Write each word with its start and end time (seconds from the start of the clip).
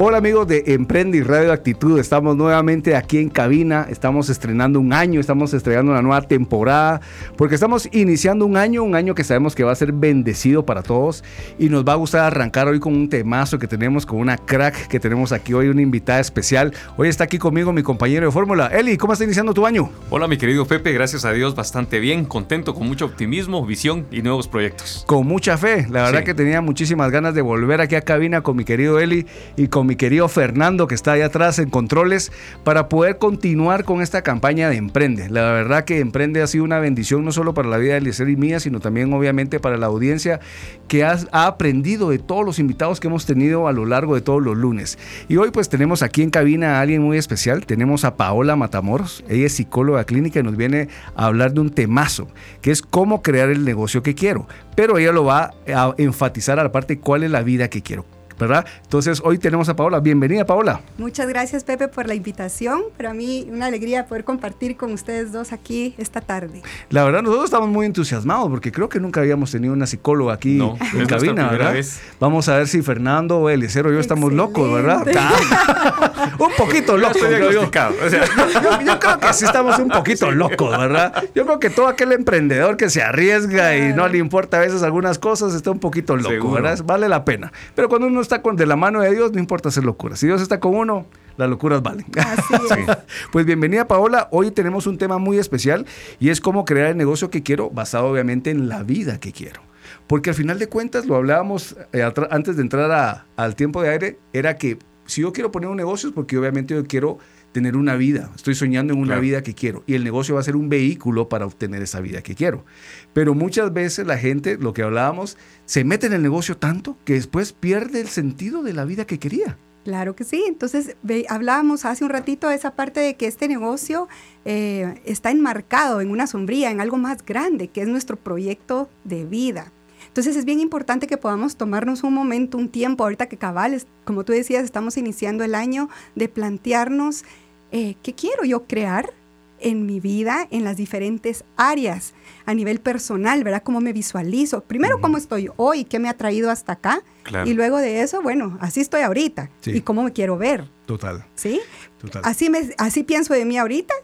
Hola 0.00 0.18
amigos 0.18 0.46
de 0.46 0.62
Emprende 0.68 1.18
y 1.18 1.22
Radio 1.22 1.52
Actitud, 1.52 1.98
estamos 1.98 2.36
nuevamente 2.36 2.94
aquí 2.94 3.18
en 3.18 3.28
cabina, 3.28 3.88
estamos 3.90 4.28
estrenando 4.30 4.78
un 4.78 4.92
año, 4.92 5.18
estamos 5.18 5.52
estrenando 5.52 5.90
una 5.90 6.02
nueva 6.02 6.22
temporada, 6.22 7.00
porque 7.36 7.56
estamos 7.56 7.88
iniciando 7.90 8.46
un 8.46 8.56
año, 8.56 8.84
un 8.84 8.94
año 8.94 9.16
que 9.16 9.24
sabemos 9.24 9.56
que 9.56 9.64
va 9.64 9.72
a 9.72 9.74
ser 9.74 9.90
bendecido 9.90 10.64
para 10.64 10.84
todos 10.84 11.24
y 11.58 11.68
nos 11.68 11.84
va 11.84 11.94
a 11.94 11.96
gustar 11.96 12.22
arrancar 12.22 12.68
hoy 12.68 12.78
con 12.78 12.94
un 12.94 13.08
temazo 13.08 13.58
que 13.58 13.66
tenemos, 13.66 14.06
con 14.06 14.20
una 14.20 14.36
crack 14.38 14.86
que 14.86 15.00
tenemos 15.00 15.32
aquí 15.32 15.52
hoy, 15.52 15.66
una 15.66 15.82
invitada 15.82 16.20
especial. 16.20 16.72
Hoy 16.96 17.08
está 17.08 17.24
aquí 17.24 17.38
conmigo 17.38 17.72
mi 17.72 17.82
compañero 17.82 18.24
de 18.26 18.30
fórmula. 18.30 18.68
Eli, 18.68 18.96
¿cómo 18.98 19.14
está 19.14 19.24
iniciando 19.24 19.52
tu 19.52 19.66
año? 19.66 19.90
Hola 20.10 20.28
mi 20.28 20.36
querido 20.36 20.64
Pepe, 20.64 20.92
gracias 20.92 21.24
a 21.24 21.32
Dios 21.32 21.56
bastante 21.56 21.98
bien, 21.98 22.24
contento, 22.24 22.72
con 22.72 22.86
mucho 22.86 23.04
optimismo, 23.04 23.66
visión 23.66 24.06
y 24.12 24.22
nuevos 24.22 24.46
proyectos. 24.46 25.02
Con 25.08 25.26
mucha 25.26 25.58
fe, 25.58 25.88
la 25.90 26.04
verdad 26.04 26.20
Sí. 26.20 26.24
que 26.26 26.34
tenía 26.34 26.60
muchísimas 26.60 27.10
ganas 27.10 27.34
de 27.34 27.42
volver 27.42 27.80
aquí 27.80 27.96
a 27.96 28.02
cabina 28.02 28.42
con 28.42 28.56
mi 28.56 28.64
querido 28.64 29.00
Eli 29.00 29.26
y 29.56 29.66
con 29.66 29.87
mi 29.88 29.96
querido 29.96 30.28
Fernando 30.28 30.86
que 30.86 30.94
está 30.94 31.12
ahí 31.12 31.22
atrás 31.22 31.58
en 31.58 31.70
controles 31.70 32.30
para 32.62 32.88
poder 32.88 33.18
continuar 33.18 33.84
con 33.84 34.02
esta 34.02 34.22
campaña 34.22 34.68
de 34.68 34.76
Emprende. 34.76 35.30
La 35.30 35.50
verdad 35.50 35.84
que 35.84 35.98
Emprende 35.98 36.42
ha 36.42 36.46
sido 36.46 36.62
una 36.62 36.78
bendición 36.78 37.24
no 37.24 37.32
solo 37.32 37.54
para 37.54 37.68
la 37.68 37.78
vida 37.78 37.94
de 37.94 37.98
Eliezer 37.98 38.28
y 38.28 38.36
mía, 38.36 38.60
sino 38.60 38.80
también 38.80 39.12
obviamente 39.14 39.58
para 39.60 39.78
la 39.78 39.86
audiencia 39.86 40.40
que 40.88 41.04
ha, 41.04 41.18
ha 41.32 41.46
aprendido 41.46 42.10
de 42.10 42.18
todos 42.18 42.44
los 42.44 42.58
invitados 42.58 43.00
que 43.00 43.08
hemos 43.08 43.24
tenido 43.24 43.66
a 43.66 43.72
lo 43.72 43.86
largo 43.86 44.14
de 44.14 44.20
todos 44.20 44.42
los 44.42 44.56
lunes. 44.56 44.98
Y 45.26 45.38
hoy 45.38 45.50
pues 45.50 45.70
tenemos 45.70 46.02
aquí 46.02 46.22
en 46.22 46.30
cabina 46.30 46.76
a 46.76 46.80
alguien 46.82 47.02
muy 47.02 47.16
especial. 47.16 47.64
Tenemos 47.64 48.04
a 48.04 48.16
Paola 48.16 48.56
Matamoros. 48.56 49.24
Ella 49.26 49.46
es 49.46 49.54
psicóloga 49.54 50.04
clínica 50.04 50.40
y 50.40 50.42
nos 50.42 50.56
viene 50.56 50.88
a 51.16 51.26
hablar 51.26 51.54
de 51.54 51.60
un 51.60 51.70
temazo, 51.70 52.28
que 52.60 52.70
es 52.70 52.82
cómo 52.82 53.22
crear 53.22 53.48
el 53.48 53.64
negocio 53.64 54.02
que 54.02 54.14
quiero. 54.14 54.46
Pero 54.76 54.98
ella 54.98 55.12
lo 55.12 55.24
va 55.24 55.54
a 55.66 55.94
enfatizar 55.96 56.60
a 56.60 56.64
la 56.64 56.72
parte 56.72 56.98
cuál 56.98 57.22
es 57.22 57.30
la 57.30 57.42
vida 57.42 57.68
que 57.68 57.80
quiero. 57.80 58.17
¿Verdad? 58.38 58.66
Entonces 58.82 59.20
hoy 59.24 59.38
tenemos 59.38 59.68
a 59.68 59.76
Paola. 59.76 60.00
Bienvenida, 60.00 60.44
Paola. 60.46 60.80
Muchas 60.98 61.28
gracias 61.28 61.64
Pepe 61.64 61.88
por 61.88 62.06
la 62.06 62.14
invitación. 62.14 62.82
Para 62.96 63.14
mí 63.14 63.46
una 63.50 63.66
alegría 63.66 64.06
poder 64.06 64.24
compartir 64.24 64.76
con 64.76 64.92
ustedes 64.92 65.32
dos 65.32 65.52
aquí 65.52 65.94
esta 65.98 66.20
tarde. 66.20 66.62
La 66.90 67.04
verdad, 67.04 67.22
nosotros 67.22 67.46
estamos 67.46 67.68
muy 67.68 67.86
entusiasmados 67.86 68.48
porque 68.48 68.72
creo 68.72 68.88
que 68.88 69.00
nunca 69.00 69.20
habíamos 69.20 69.50
tenido 69.50 69.72
una 69.72 69.86
psicóloga 69.86 70.34
aquí 70.34 70.54
No, 70.54 70.76
en 70.94 71.06
cabina, 71.06 71.48
¿verdad? 71.50 71.72
vez. 71.72 72.00
Vamos 72.20 72.48
a 72.48 72.56
ver 72.56 72.68
si 72.68 72.82
Fernando 72.82 73.38
o 73.38 73.48
Eliezer 73.50 73.86
o 73.86 73.92
yo 73.92 74.00
estamos 74.00 74.32
locos, 74.32 74.72
¿verdad? 74.72 75.06
Un 76.38 76.52
poquito 76.56 76.96
locos. 76.96 77.20
yo. 77.52 77.70
creo 77.70 79.18
que 79.20 79.32
sí 79.32 79.44
estamos 79.44 79.78
un 79.78 79.88
poquito 79.88 80.30
locos, 80.30 80.76
¿verdad? 80.78 81.24
Yo 81.34 81.44
creo 81.44 81.58
que 81.58 81.70
todo 81.70 81.88
aquel 81.88 82.12
emprendedor 82.12 82.76
que 82.76 82.90
se 82.90 83.02
arriesga 83.02 83.76
y 83.76 83.92
no 83.92 84.08
le 84.08 84.18
importa 84.18 84.58
a 84.58 84.60
veces 84.60 84.82
algunas 84.82 85.18
cosas 85.18 85.54
está 85.54 85.70
un 85.70 85.78
poquito 85.80 86.16
loco, 86.16 86.28
Seguro. 86.30 86.54
¿verdad? 86.62 86.78
Vale 86.84 87.08
la 87.08 87.24
pena. 87.24 87.52
Pero 87.74 87.88
cuando 87.88 88.06
uno 88.06 88.20
está 88.28 88.42
con 88.42 88.56
de 88.56 88.66
la 88.66 88.76
mano 88.76 89.00
de 89.00 89.10
Dios, 89.14 89.32
no 89.32 89.38
importa 89.38 89.70
hacer 89.70 89.84
locuras. 89.84 90.18
Si 90.20 90.26
Dios 90.26 90.42
está 90.42 90.60
con 90.60 90.74
uno, 90.74 91.06
las 91.38 91.48
locuras 91.48 91.82
valen. 91.82 92.04
Así 92.18 92.54
es. 92.86 92.96
Pues 93.32 93.46
bienvenida 93.46 93.88
Paola, 93.88 94.28
hoy 94.30 94.50
tenemos 94.50 94.86
un 94.86 94.98
tema 94.98 95.16
muy 95.18 95.38
especial 95.38 95.86
y 96.20 96.28
es 96.28 96.40
cómo 96.42 96.66
crear 96.66 96.88
el 96.88 96.96
negocio 96.98 97.30
que 97.30 97.42
quiero 97.42 97.70
basado 97.70 98.06
obviamente 98.06 98.50
en 98.50 98.68
la 98.68 98.82
vida 98.82 99.18
que 99.18 99.32
quiero. 99.32 99.62
Porque 100.06 100.28
al 100.30 100.36
final 100.36 100.58
de 100.58 100.68
cuentas, 100.68 101.06
lo 101.06 101.16
hablábamos 101.16 101.74
eh, 101.94 102.02
antes 102.30 102.56
de 102.56 102.62
entrar 102.62 102.90
a- 102.92 103.24
al 103.36 103.56
tiempo 103.56 103.80
de 103.80 103.88
aire, 103.88 104.18
era 104.34 104.56
que 104.58 104.78
si 105.06 105.22
yo 105.22 105.32
quiero 105.32 105.50
poner 105.50 105.70
un 105.70 105.76
negocio 105.78 106.10
es 106.10 106.14
porque 106.14 106.36
obviamente 106.36 106.74
yo 106.74 106.84
quiero 106.86 107.18
tener 107.52 107.76
una 107.76 107.96
vida, 107.96 108.30
estoy 108.36 108.54
soñando 108.54 108.92
en 108.92 108.98
una 108.98 109.08
Claro. 109.08 109.22
vida 109.22 109.42
que 109.42 109.54
quiero 109.54 109.82
y 109.86 109.94
el 109.94 110.04
negocio 110.04 110.34
va 110.34 110.40
a 110.40 110.44
ser 110.44 110.54
un 110.56 110.68
vehículo 110.68 111.28
para 111.28 111.46
obtener 111.46 111.82
esa 111.82 112.00
vida 112.00 112.22
que 112.22 112.34
quiero. 112.34 112.64
Pero 113.12 113.34
muchas 113.34 113.72
veces 113.72 114.06
la 114.06 114.18
gente, 114.18 114.58
lo 114.58 114.72
que 114.72 114.82
hablábamos, 114.82 115.36
se 115.64 115.82
mete 115.84 116.06
en 116.06 116.12
el 116.12 116.22
negocio 116.22 116.56
tanto 116.56 116.96
que 117.04 117.14
después 117.14 117.52
pierde 117.52 118.00
el 118.00 118.08
sentido 118.08 118.62
de 118.62 118.72
la 118.74 118.84
vida 118.84 119.06
que 119.06 119.18
quería. 119.18 119.56
Claro 119.84 120.14
que 120.14 120.24
sí. 120.24 120.44
Entonces, 120.46 120.96
ve- 121.02 121.24
hablábamos 121.30 121.86
hace 121.86 122.04
un 122.04 122.10
ratito 122.10 122.48
de 122.48 122.56
esa 122.56 122.72
parte 122.76 123.00
de 123.00 123.16
que 123.16 123.26
este 123.26 123.48
negocio 123.48 124.06
eh, 124.44 125.00
está 125.06 125.30
enmarcado 125.30 126.02
en 126.02 126.10
una 126.10 126.26
sombría, 126.26 126.70
en 126.70 126.80
algo 126.82 126.98
más 126.98 127.24
grande, 127.24 127.68
que 127.68 127.80
es 127.82 127.88
nuestro 127.88 128.16
proyecto 128.16 128.90
de 129.04 129.24
vida. 129.24 129.72
Entonces, 130.18 130.36
es 130.36 130.46
bien 130.46 130.58
importante 130.58 131.06
que 131.06 131.16
podamos 131.16 131.54
tomarnos 131.54 132.02
un 132.02 132.12
momento, 132.12 132.58
un 132.58 132.68
tiempo, 132.68 133.04
ahorita 133.04 133.28
que 133.28 133.36
cabales, 133.36 133.86
como 134.04 134.24
tú 134.24 134.32
decías, 134.32 134.64
estamos 134.64 134.96
iniciando 134.96 135.44
el 135.44 135.54
año, 135.54 135.88
de 136.16 136.28
plantearnos 136.28 137.22
eh, 137.70 137.94
qué 138.02 138.14
quiero 138.14 138.42
yo 138.42 138.66
crear 138.66 139.12
en 139.60 139.86
mi 139.86 140.00
vida, 140.00 140.48
en 140.50 140.64
las 140.64 140.76
diferentes 140.76 141.44
áreas, 141.56 142.14
a 142.46 142.54
nivel 142.54 142.80
personal, 142.80 143.44
¿verdad? 143.44 143.62
¿Cómo 143.62 143.80
me 143.80 143.92
visualizo? 143.92 144.62
Primero. 144.62 145.00
¿cómo 145.00 145.18
estoy 145.18 145.50
hoy? 145.54 145.84
¿Qué 145.84 146.00
me 146.00 146.08
ha 146.08 146.16
traído 146.16 146.50
hasta 146.50 146.72
acá? 146.72 147.04
Claro. 147.22 147.48
Y 147.48 147.54
luego 147.54 147.76
de 147.76 148.00
eso, 148.00 148.20
bueno, 148.20 148.58
así 148.60 148.80
estoy 148.80 149.02
ahorita. 149.02 149.50
Sí. 149.60 149.70
¿Y 149.70 149.82
cómo 149.82 150.02
me 150.02 150.12
quiero 150.12 150.36
ver? 150.36 150.68
Total, 150.86 151.26
¿Sí? 151.36 151.60
total. 152.00 152.22
Así, 152.24 152.50
me, 152.50 152.70
así 152.78 153.04
pienso 153.04 153.34
de 153.34 153.44
mí 153.44 153.56
ahorita, 153.56 153.94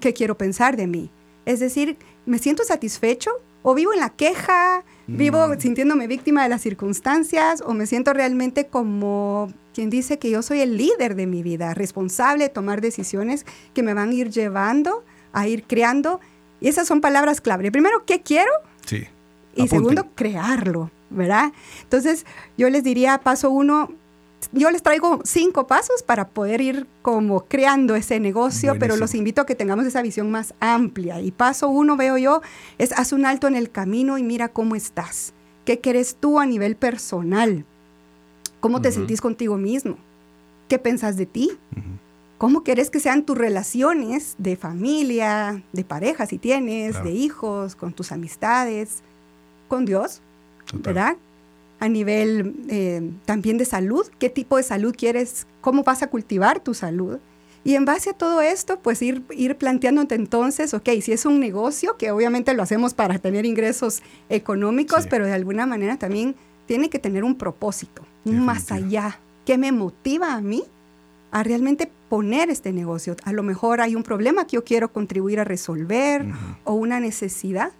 que 0.00 0.14
quiero 0.14 0.38
pensar 0.38 0.78
de 0.78 0.86
mí. 0.86 1.10
Es 1.44 1.60
decir, 1.60 1.98
¿me 2.24 2.38
siento 2.38 2.64
satisfecho? 2.64 3.32
¿O 3.62 3.74
vivo 3.74 3.92
en 3.92 4.00
la 4.00 4.08
queja? 4.08 4.82
¿Vivo 5.08 5.48
Mm. 5.48 5.58
sintiéndome 5.58 6.06
víctima 6.06 6.42
de 6.42 6.50
las 6.50 6.60
circunstancias? 6.60 7.62
¿O 7.66 7.72
me 7.72 7.86
siento 7.86 8.12
realmente 8.12 8.66
como 8.66 9.50
quien 9.74 9.88
dice 9.90 10.18
que 10.18 10.30
yo 10.30 10.42
soy 10.42 10.60
el 10.60 10.76
líder 10.76 11.14
de 11.14 11.26
mi 11.26 11.42
vida, 11.42 11.72
responsable 11.74 12.44
de 12.44 12.50
tomar 12.50 12.80
decisiones 12.82 13.46
que 13.74 13.82
me 13.82 13.94
van 13.94 14.10
a 14.10 14.14
ir 14.14 14.30
llevando 14.30 15.04
a 15.32 15.48
ir 15.48 15.64
creando? 15.64 16.20
Y 16.60 16.68
esas 16.68 16.86
son 16.86 17.00
palabras 17.00 17.40
clave. 17.40 17.72
Primero, 17.72 18.04
¿qué 18.04 18.20
quiero? 18.20 18.50
Sí. 18.84 19.06
Y 19.54 19.62
Apunten. 19.62 19.68
segundo, 19.68 20.06
crearlo, 20.14 20.90
¿verdad? 21.10 21.52
Entonces, 21.82 22.26
yo 22.58 22.68
les 22.68 22.84
diría, 22.84 23.18
paso 23.18 23.50
uno, 23.50 23.90
yo 24.52 24.70
les 24.70 24.82
traigo 24.82 25.20
cinco 25.24 25.66
pasos 25.66 26.02
para 26.02 26.28
poder 26.28 26.60
ir 26.60 26.86
como 27.02 27.44
creando 27.46 27.96
ese 27.96 28.20
negocio, 28.20 28.76
pero 28.78 28.96
los 28.96 29.14
invito 29.14 29.40
a 29.42 29.46
que 29.46 29.54
tengamos 29.54 29.84
esa 29.86 30.00
visión 30.02 30.30
más 30.30 30.54
amplia. 30.60 31.20
Y 31.20 31.32
paso 31.32 31.68
uno, 31.68 31.96
veo 31.96 32.16
yo, 32.18 32.40
es 32.78 32.92
haz 32.92 33.12
un 33.12 33.26
alto 33.26 33.46
en 33.48 33.56
el 33.56 33.70
camino 33.70 34.16
y 34.16 34.22
mira 34.22 34.48
cómo 34.48 34.74
estás. 34.76 35.32
¿Qué 35.64 35.80
quieres 35.80 36.16
tú 36.18 36.38
a 36.38 36.46
nivel 36.46 36.76
personal? 36.76 37.64
¿Cómo 38.60 38.80
te 38.80 38.90
sentís 38.90 39.20
contigo 39.20 39.56
mismo? 39.56 39.96
¿Qué 40.68 40.78
pensás 40.78 41.16
de 41.16 41.26
ti? 41.26 41.52
¿Cómo 42.38 42.62
querés 42.62 42.90
que 42.90 43.00
sean 43.00 43.24
tus 43.24 43.36
relaciones 43.36 44.34
de 44.38 44.56
familia, 44.56 45.62
de 45.72 45.84
pareja 45.84 46.26
si 46.26 46.38
tienes, 46.38 46.92
Claro. 46.92 47.06
de 47.06 47.12
hijos, 47.12 47.74
con 47.74 47.92
tus 47.92 48.12
amistades, 48.12 49.02
con 49.66 49.84
Dios, 49.84 50.20
Total. 50.66 50.80
¿verdad? 50.82 51.16
A 51.80 51.88
nivel 51.88 52.54
eh, 52.68 53.08
también 53.24 53.56
de 53.58 53.64
salud, 53.64 54.06
¿qué 54.18 54.28
tipo 54.30 54.56
de 54.56 54.62
salud 54.64 54.94
quieres? 54.96 55.46
¿Cómo 55.60 55.84
vas 55.84 56.02
a 56.02 56.08
cultivar 56.08 56.58
tu 56.60 56.74
salud? 56.74 57.18
Y 57.64 57.74
en 57.74 57.84
base 57.84 58.10
a 58.10 58.12
todo 58.14 58.40
esto, 58.40 58.80
pues 58.80 59.00
ir, 59.02 59.22
ir 59.30 59.56
planteándote 59.56 60.14
entonces, 60.14 60.74
ok, 60.74 60.88
si 61.02 61.12
es 61.12 61.24
un 61.26 61.38
negocio, 61.38 61.96
que 61.96 62.10
obviamente 62.10 62.54
lo 62.54 62.62
hacemos 62.62 62.94
para 62.94 63.18
tener 63.18 63.44
ingresos 63.46 64.02
económicos, 64.28 65.02
Sí. 65.04 65.08
pero 65.10 65.26
de 65.26 65.32
alguna 65.34 65.66
manera 65.66 65.96
también 65.98 66.34
tiene 66.66 66.88
que 66.90 66.98
tener 66.98 67.24
un 67.24 67.36
propósito, 67.36 68.02
un 68.24 68.44
más 68.44 68.72
allá. 68.72 69.18
¿Qué 69.44 69.56
me 69.58 69.70
motiva 69.72 70.34
a 70.34 70.40
mí 70.40 70.64
a 71.30 71.42
realmente 71.42 71.90
poner 72.08 72.48
este 72.50 72.72
negocio? 72.72 73.16
A 73.24 73.32
lo 73.32 73.42
mejor 73.42 73.80
hay 73.80 73.94
un 73.94 74.02
problema 74.02 74.46
que 74.46 74.56
yo 74.56 74.64
quiero 74.64 74.92
contribuir 74.92 75.40
a 75.40 75.44
resolver 75.44 76.22
Ujú. 76.22 76.36
o 76.64 76.74
una 76.74 77.00
necesidad 77.00 77.72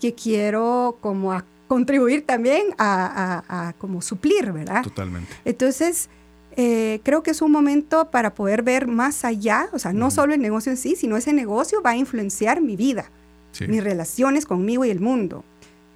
que 0.00 0.14
quiero 0.14 0.98
como 1.00 1.32
a 1.32 1.44
contribuir 1.68 2.24
también 2.26 2.68
a, 2.78 3.42
a- 3.48 3.68
a 3.68 3.72
como 3.74 4.02
suplir, 4.02 4.52
¿verdad? 4.52 4.82
Totalmente. 4.82 5.32
Entonces, 5.44 6.08
eh, 6.56 7.00
creo 7.02 7.22
que 7.22 7.30
es 7.32 7.42
un 7.42 7.50
momento 7.50 8.10
para 8.10 8.34
poder 8.34 8.62
ver 8.62 8.86
más 8.86 9.24
allá, 9.24 9.68
o 9.72 9.78
sea, 9.78 9.92
no 9.92 10.06
Ujú. 10.06 10.14
solo 10.14 10.34
el 10.34 10.40
negocio 10.40 10.70
en 10.70 10.76
sí, 10.78 10.94
sino 10.96 11.16
ese 11.16 11.32
negocio 11.32 11.82
va 11.82 11.90
a 11.90 11.96
influenciar 11.96 12.60
mi 12.60 12.76
vida, 12.76 13.10
Sí. 13.52 13.66
mis 13.68 13.82
relaciones 13.82 14.46
conmigo 14.46 14.84
y 14.84 14.90
el 14.90 15.00
mundo. 15.00 15.44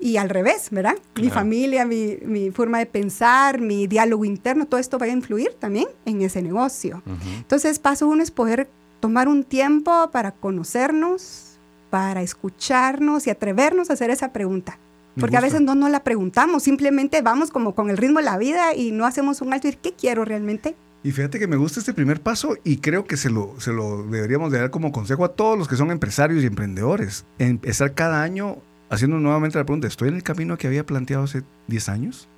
Y 0.00 0.16
al 0.16 0.28
revés, 0.30 0.68
¿verdad? 0.70 0.94
Mi 1.16 1.22
Claro. 1.22 1.34
familia, 1.34 1.84
mi, 1.84 2.18
mi 2.24 2.50
forma 2.52 2.78
de 2.78 2.86
pensar, 2.86 3.60
mi 3.60 3.88
diálogo 3.88 4.24
interno, 4.24 4.64
todo 4.66 4.78
esto 4.80 4.96
va 4.98 5.06
a 5.06 5.08
influir 5.08 5.54
también 5.58 5.86
en 6.04 6.22
ese 6.22 6.40
negocio. 6.40 7.02
Ujú. 7.04 7.16
Entonces, 7.36 7.78
paso 7.80 8.06
uno 8.06 8.22
es 8.22 8.30
poder 8.30 8.68
tomar 9.00 9.26
un 9.28 9.42
tiempo 9.44 10.10
para 10.12 10.30
conocernos, 10.32 11.58
para 11.90 12.22
escucharnos 12.22 13.26
y 13.26 13.30
atrevernos 13.30 13.90
a 13.90 13.94
hacer 13.94 14.10
esa 14.10 14.32
pregunta. 14.32 14.78
Porque 15.18 15.36
a 15.36 15.40
veces 15.40 15.60
no 15.60 15.74
nos 15.74 15.90
la 15.90 16.04
preguntamos, 16.04 16.62
simplemente 16.62 17.22
vamos 17.22 17.50
como 17.50 17.74
con 17.74 17.90
el 17.90 17.96
ritmo 17.96 18.20
de 18.20 18.24
la 18.24 18.38
vida 18.38 18.74
y 18.74 18.92
no 18.92 19.04
hacemos 19.04 19.40
un 19.40 19.52
alto 19.52 19.66
y 19.66 19.70
decir, 19.70 19.80
¿qué 19.82 19.94
quiero 19.94 20.24
realmente 20.24 20.76
Y 21.02 21.10
fíjate 21.10 21.38
que 21.40 21.48
me 21.48 21.56
gusta 21.56 21.80
este 21.80 21.92
primer 21.92 22.20
paso 22.20 22.56
y 22.62 22.76
creo 22.76 23.04
que 23.04 23.16
se 23.16 23.28
lo, 23.28 23.54
se 23.58 23.72
lo 23.72 24.04
deberíamos 24.04 24.52
de 24.52 24.60
dar 24.60 24.70
como 24.70 24.92
consejo 24.92 25.24
a 25.24 25.30
todos 25.30 25.58
los 25.58 25.66
que 25.66 25.76
son 25.76 25.90
empresarios 25.90 26.42
y 26.42 26.46
emprendedores. 26.46 27.24
Empezar 27.38 27.94
cada 27.94 28.22
año 28.22 28.58
haciendo 28.90 29.18
nuevamente 29.18 29.58
la 29.58 29.64
pregunta, 29.64 29.88
¿estoy 29.88 30.08
en 30.08 30.14
el 30.14 30.22
camino 30.22 30.56
que 30.56 30.66
había 30.66 30.86
planteado 30.86 31.24
hace 31.24 31.42
10 31.66 31.88
años? 31.88 32.28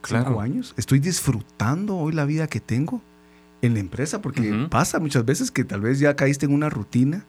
Claro. 0.00 0.40
años? 0.40 0.74
¿Estoy 0.76 1.00
disfrutando 1.00 1.96
hoy 1.96 2.12
la 2.12 2.24
vida 2.24 2.46
que 2.46 2.60
tengo 2.60 3.02
en 3.62 3.74
la 3.74 3.80
empresa? 3.80 4.22
Porque 4.22 4.68
pasa 4.70 5.00
muchas 5.00 5.24
veces 5.24 5.50
que 5.50 5.64
tal 5.64 5.80
vez 5.80 5.98
ya 5.98 6.14
caíste 6.14 6.46
en 6.46 6.52
una 6.52 6.70
rutina, 6.70 7.24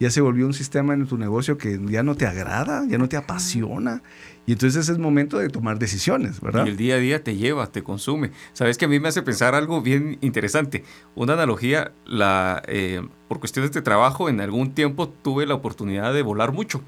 ya 0.00 0.10
se 0.10 0.20
volvió 0.20 0.46
un 0.46 0.54
sistema 0.54 0.94
en 0.94 1.06
tu 1.06 1.18
negocio 1.18 1.58
que 1.58 1.80
ya 1.88 2.02
no 2.02 2.14
te 2.14 2.26
agrada, 2.26 2.84
ya 2.88 2.98
no 2.98 3.08
te 3.08 3.16
apasiona. 3.16 4.02
Y 4.46 4.52
entonces 4.52 4.88
es 4.88 4.98
momento 4.98 5.38
de 5.38 5.48
tomar 5.50 5.78
decisiones, 5.78 6.40
¿verdad? 6.40 6.64
Y 6.64 6.70
el 6.70 6.76
día 6.76 6.94
a 6.94 6.98
día 6.98 7.22
te 7.22 7.36
lleva, 7.36 7.66
te 7.66 7.82
consume. 7.82 8.30
Sabes 8.54 8.78
que 8.78 8.86
a 8.86 8.88
mí 8.88 8.98
me 8.98 9.08
hace 9.08 9.22
pensar 9.22 9.54
algo 9.54 9.82
bien 9.82 10.16
interesante. 10.22 10.84
Una 11.14 11.34
analogía, 11.34 11.92
la, 12.06 12.62
eh, 12.66 13.06
por 13.28 13.40
cuestiones 13.40 13.72
de 13.72 13.82
trabajo, 13.82 14.28
en 14.28 14.40
algún 14.40 14.72
tiempo 14.72 15.08
tuve 15.08 15.44
la 15.44 15.54
oportunidad 15.54 16.14
de 16.14 16.22
volar 16.22 16.52
mucho. 16.52 16.80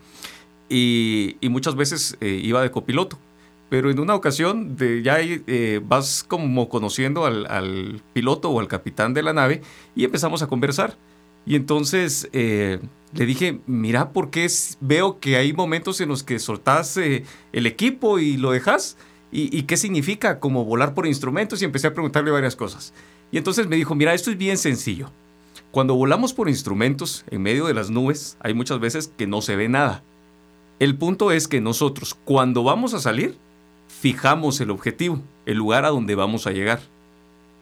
Y, 0.70 1.36
muchas 1.50 1.74
veces 1.74 2.16
eh, 2.20 2.40
iba 2.42 2.62
de 2.62 2.70
copiloto 2.70 3.18
pero 3.70 3.88
en 3.88 4.00
una 4.00 4.16
ocasión 4.16 4.76
de, 4.76 5.00
ya 5.00 5.18
eh, 5.20 5.80
vas 5.82 6.24
como 6.26 6.68
conociendo 6.68 7.24
al, 7.24 8.02
piloto 8.12 8.50
o 8.50 8.58
al 8.60 8.66
capitán 8.66 9.14
de 9.14 9.22
la 9.22 9.32
nave 9.32 9.62
y 9.94 10.04
empezamos 10.04 10.42
a 10.42 10.48
conversar. 10.48 10.96
Y 11.46 11.56
entonces 11.56 12.28
eh, 12.32 12.80
le 13.12 13.26
dije, 13.26 13.60
mira, 13.66 14.12
porque 14.12 14.48
veo 14.80 15.18
que 15.18 15.36
hay 15.36 15.52
momentos 15.52 16.00
en 16.00 16.08
los 16.08 16.22
que 16.22 16.38
soltás 16.38 16.96
eh, 16.96 17.24
el 17.52 17.66
equipo 17.66 18.18
y 18.18 18.36
lo 18.36 18.52
dejas? 18.52 18.96
¿Y, 19.32 19.62
qué 19.62 19.76
significa 19.76 20.40
como 20.40 20.64
volar 20.64 20.92
por 20.92 21.06
instrumentos? 21.06 21.62
Y 21.62 21.64
empecé 21.64 21.86
a 21.86 21.94
preguntarle 21.94 22.32
varias 22.32 22.56
cosas. 22.56 22.92
Y 23.30 23.38
entonces 23.38 23.68
me 23.68 23.76
dijo, 23.76 23.94
mira, 23.94 24.12
esto 24.12 24.30
es 24.32 24.36
bien 24.36 24.58
sencillo. 24.58 25.12
Cuando 25.70 25.94
volamos 25.94 26.32
por 26.32 26.48
instrumentos 26.48 27.24
en 27.30 27.42
medio 27.42 27.66
de 27.66 27.74
las 27.74 27.90
nubes, 27.90 28.36
hay 28.40 28.54
muchas 28.54 28.80
veces 28.80 29.12
que 29.16 29.28
no 29.28 29.40
se 29.40 29.54
ve 29.54 29.68
nada. 29.68 30.02
El 30.80 30.96
punto 30.96 31.30
es 31.30 31.46
que 31.46 31.60
nosotros, 31.60 32.16
cuando 32.24 32.64
vamos 32.64 32.92
a 32.92 32.98
salir, 32.98 33.38
fijamos 33.86 34.60
el 34.60 34.70
objetivo, 34.70 35.22
el 35.46 35.58
lugar 35.58 35.84
a 35.84 35.90
donde 35.90 36.16
vamos 36.16 36.48
a 36.48 36.52
llegar. 36.52 36.80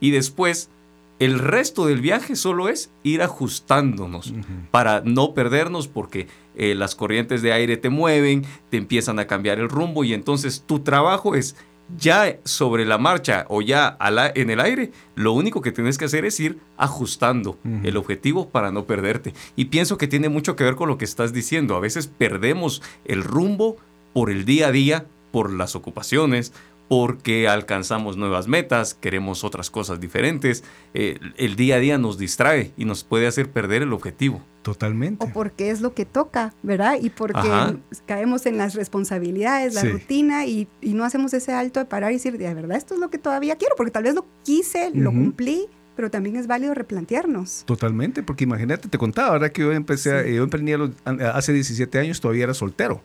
Y 0.01 0.11
después, 0.11 0.71
el 1.19 1.39
resto 1.39 1.87
del 1.87 2.01
viaje 2.01 2.37
solo 2.37 2.69
es 2.69 2.91
ir 3.03 3.23
ajustándonos 3.23 4.33
para 4.71 5.03
no 5.05 5.35
perdernos 5.35 5.89
porque 5.89 6.29
eh, 6.57 6.75
las 6.75 6.95
corrientes 6.95 7.43
de 7.43 7.53
aire 7.53 7.77
te 7.77 7.89
mueven, 7.89 8.45
te 8.71 8.77
empiezan 8.77 9.19
a 9.19 9.27
cambiar 9.27 9.59
el 9.59 9.69
rumbo 9.69 10.05
y 10.05 10.15
entonces 10.15 10.65
tu 10.67 10.81
trabajo 10.81 11.35
es 11.35 11.57
ya 11.97 12.39
sobre 12.45 12.85
la 12.85 12.99
marcha 12.99 13.47
o 13.49 13.63
ya 13.63 13.97
en 14.35 14.51
el 14.51 14.61
aire, 14.61 14.93
lo 15.15 15.33
único 15.33 15.63
que 15.63 15.73
tienes 15.73 15.97
que 15.97 16.05
hacer 16.05 16.25
es 16.25 16.39
ir 16.39 16.59
ajustando 16.77 17.59
el 17.83 17.97
objetivo 17.97 18.51
para 18.51 18.71
no 18.71 18.85
perderte. 18.85 19.33
Y 19.57 19.67
pienso 19.67 19.97
que 19.97 20.07
tiene 20.07 20.29
mucho 20.29 20.55
que 20.55 20.65
ver 20.65 20.77
con 20.77 20.89
lo 20.89 20.99
que 20.99 21.07
estás 21.07 21.33
diciendo. 21.33 21.77
A 21.77 21.81
veces 21.81 22.07
perdemos 22.07 22.83
el 23.05 23.25
rumbo 23.25 23.77
por 24.13 24.31
el 24.31 24.45
día 24.45 24.69
a 24.69 24.73
día, 24.73 25.07
por 25.31 25.53
las 25.53 25.77
ocupaciones, 25.77 26.53
porque 26.89 27.49
alcanzamos 27.49 28.17
nuevas 28.17 28.49
metas, 28.49 28.95
queremos 28.95 29.45
otras 29.45 29.71
cosas 29.71 30.01
diferentes. 30.01 30.65
Eh, 30.95 31.19
el 31.37 31.55
día 31.55 31.77
a 31.77 31.79
día 31.79 31.99
nos 31.99 32.19
distrae 32.19 32.73
y 32.77 32.87
nos 32.87 33.05
puede 33.05 33.27
hacer 33.27 33.51
perder 33.51 33.83
el 33.83 33.93
objetivo. 33.93 34.43
Totalmente. 34.63 35.25
O 35.25 35.29
porque 35.33 35.71
es 35.71 35.81
lo 35.81 35.95
que 35.95 36.05
toca, 36.05 36.55
¿verdad? 36.63 36.97
Y 37.01 37.11
porque 37.11 37.79
caemos 38.07 38.47
en 38.47 38.59
las 38.59 38.75
responsabilidades, 38.75 39.75
la 39.75 39.85
rutina 39.85 40.47
y, 40.47 40.69
no 40.83 41.05
hacemos 41.05 41.33
ese 41.33 41.53
alto 41.53 41.81
de 41.81 41.87
parar 41.87 42.11
y 42.11 42.15
decir, 42.15 42.37
de 42.37 42.53
verdad, 42.53 42.77
esto 42.77 42.95
es 42.95 43.01
lo 43.01 43.09
que 43.09 43.19
todavía 43.19 43.57
quiero, 43.57 43.77
porque 43.77 43.93
tal 43.93 44.03
vez 44.03 44.15
lo 44.15 44.27
quise, 44.43 44.91
lo 44.93 45.11
cumplí, 45.11 45.69
pero 45.95 46.11
también 46.11 46.37
es 46.37 46.47
válido 46.47 46.75
replantearnos. 46.75 47.65
Totalmente, 47.67 48.23
porque 48.23 48.45
imagínate, 48.45 48.89
te 48.89 48.99
contaba, 48.99 49.29
ahora 49.31 49.51
que 49.51 49.63
yo 49.63 49.73
empecé, 49.73 50.35
yo 50.35 50.45
emprendí 50.45 50.73
hace 51.05 51.53
17 51.53 51.99
años, 51.99 52.21
todavía 52.21 52.45
era 52.45 52.55
soltero. 52.55 53.01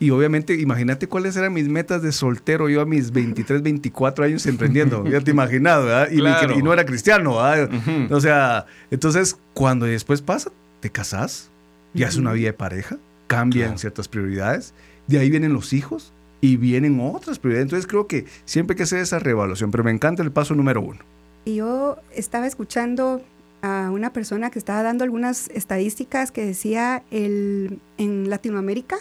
Y 0.00 0.10
obviamente, 0.10 0.54
imagínate 0.54 1.08
cuáles 1.08 1.36
eran 1.36 1.52
mis 1.52 1.68
metas 1.68 2.02
de 2.02 2.12
soltero 2.12 2.68
yo 2.68 2.80
a 2.80 2.84
mis 2.84 3.10
23, 3.10 3.62
24 3.62 4.24
años 4.24 4.46
emprendiendo. 4.46 5.04
ya 5.10 5.20
te 5.20 5.32
imaginas, 5.32 5.84
¿verdad? 5.84 6.10
Y, 6.10 6.62
no 6.62 6.72
era 6.72 6.86
cristiano, 6.86 7.36
¿verdad? 7.36 7.68
O 8.12 8.20
sea, 8.20 8.66
entonces, 8.90 9.36
cuando 9.54 9.86
después 9.86 10.22
pasa, 10.22 10.52
te 10.80 10.90
casas, 10.90 11.50
ya 11.94 12.06
es 12.06 12.16
una 12.16 12.32
vida 12.32 12.48
de 12.48 12.52
pareja, 12.52 12.98
cambian 13.26 13.78
ciertas 13.78 14.06
prioridades, 14.06 14.72
de 15.08 15.18
ahí 15.18 15.30
vienen 15.30 15.52
los 15.52 15.72
hijos 15.72 16.12
y 16.40 16.56
vienen 16.56 17.00
otras 17.00 17.40
prioridades. 17.40 17.66
Entonces, 17.66 17.88
creo 17.88 18.06
que 18.06 18.26
siempre 18.44 18.74
hay 18.74 18.76
que 18.76 18.82
hacer 18.84 19.00
esa 19.00 19.18
reevaluación, 19.18 19.72
pero 19.72 19.82
me 19.82 19.90
encanta 19.90 20.22
el 20.22 20.30
paso 20.30 20.54
número 20.54 20.80
uno. 20.80 21.00
Y 21.44 21.56
yo 21.56 21.96
estaba 22.14 22.46
escuchando 22.46 23.22
a 23.62 23.90
una 23.90 24.12
persona 24.12 24.50
que 24.50 24.58
estaba 24.58 24.82
dando 24.82 25.02
algunas 25.02 25.48
estadísticas 25.48 26.30
que 26.30 26.44
decía 26.44 27.02
el, 27.10 27.80
en 27.96 28.30
Latinoamérica, 28.30 28.98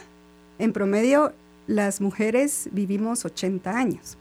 en 0.60 0.74
promedio, 0.74 1.34
las 1.68 2.02
mujeres 2.02 2.70
vivimos 2.72 3.26
80 3.26 3.72
años 3.72 4.18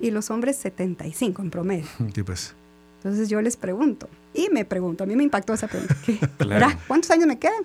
y 0.00 0.10
los 0.10 0.30
hombres 0.30 0.56
75 0.56 1.42
en 1.42 1.50
promedio. 1.50 1.86
pues. 2.26 2.54
Entonces 2.98 3.28
yo 3.28 3.42
les 3.42 3.56
pregunto, 3.56 4.08
y 4.32 4.48
me 4.50 4.64
pregunto, 4.64 5.04
a 5.04 5.06
mí 5.06 5.16
me 5.16 5.24
impactó 5.24 5.52
esa 5.52 5.66
pregunta, 5.66 5.96
¿cuántos 6.86 7.10
años 7.10 7.26
me 7.26 7.38
quedan? 7.38 7.64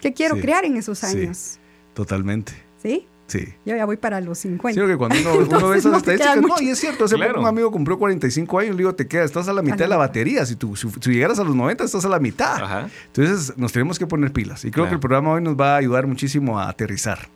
¿Qué 0.00 0.12
quiero 0.12 0.36
crear 0.36 0.64
en 0.64 0.76
esos 0.76 1.04
años? 1.04 1.58
totalmente. 1.94 2.52
¿Sí? 2.82 3.06
Sí. 3.26 3.44
Yo 3.64 3.76
ya 3.76 3.84
voy 3.84 3.96
para 3.96 4.20
los 4.20 4.38
50. 4.38 4.80
Sí, 4.80 4.86
que 4.86 4.96
cuando 4.96 5.16
uno, 5.38 5.68
ve 5.68 5.78
esas 5.78 5.96
estadísticas, 5.96 6.40
no, 6.40 6.60
y 6.60 6.70
es 6.70 6.78
cierto, 6.78 7.04
hace 7.04 7.16
poco 7.18 7.40
un 7.40 7.46
amigo 7.46 7.70
cumplió 7.72 7.98
45 7.98 8.58
años, 8.60 8.70
le 8.72 8.78
digo, 8.78 8.94
te 8.94 9.08
quedas, 9.08 9.26
estás 9.26 9.48
a 9.48 9.52
la 9.52 9.62
mitad 9.62 9.78
de 9.78 9.88
la 9.88 9.96
batería, 9.96 10.46
si 10.46 10.54
tú 10.54 10.76
si, 10.76 10.88
llegaras 11.10 11.38
a 11.38 11.44
los 11.44 11.56
90 11.56 11.84
estás 11.84 12.04
a 12.04 12.08
la 12.08 12.20
mitad. 12.20 12.88
Entonces 13.06 13.56
nos 13.56 13.72
tenemos 13.72 13.98
que 13.98 14.06
poner 14.06 14.32
pilas 14.32 14.64
y 14.64 14.70
creo 14.70 14.86
que 14.86 14.94
el 14.94 15.00
programa 15.00 15.32
hoy 15.32 15.42
nos 15.42 15.56
va 15.56 15.74
a 15.74 15.76
ayudar 15.76 16.06
muchísimo 16.06 16.58
a 16.58 16.68
aterrizar. 16.68 17.28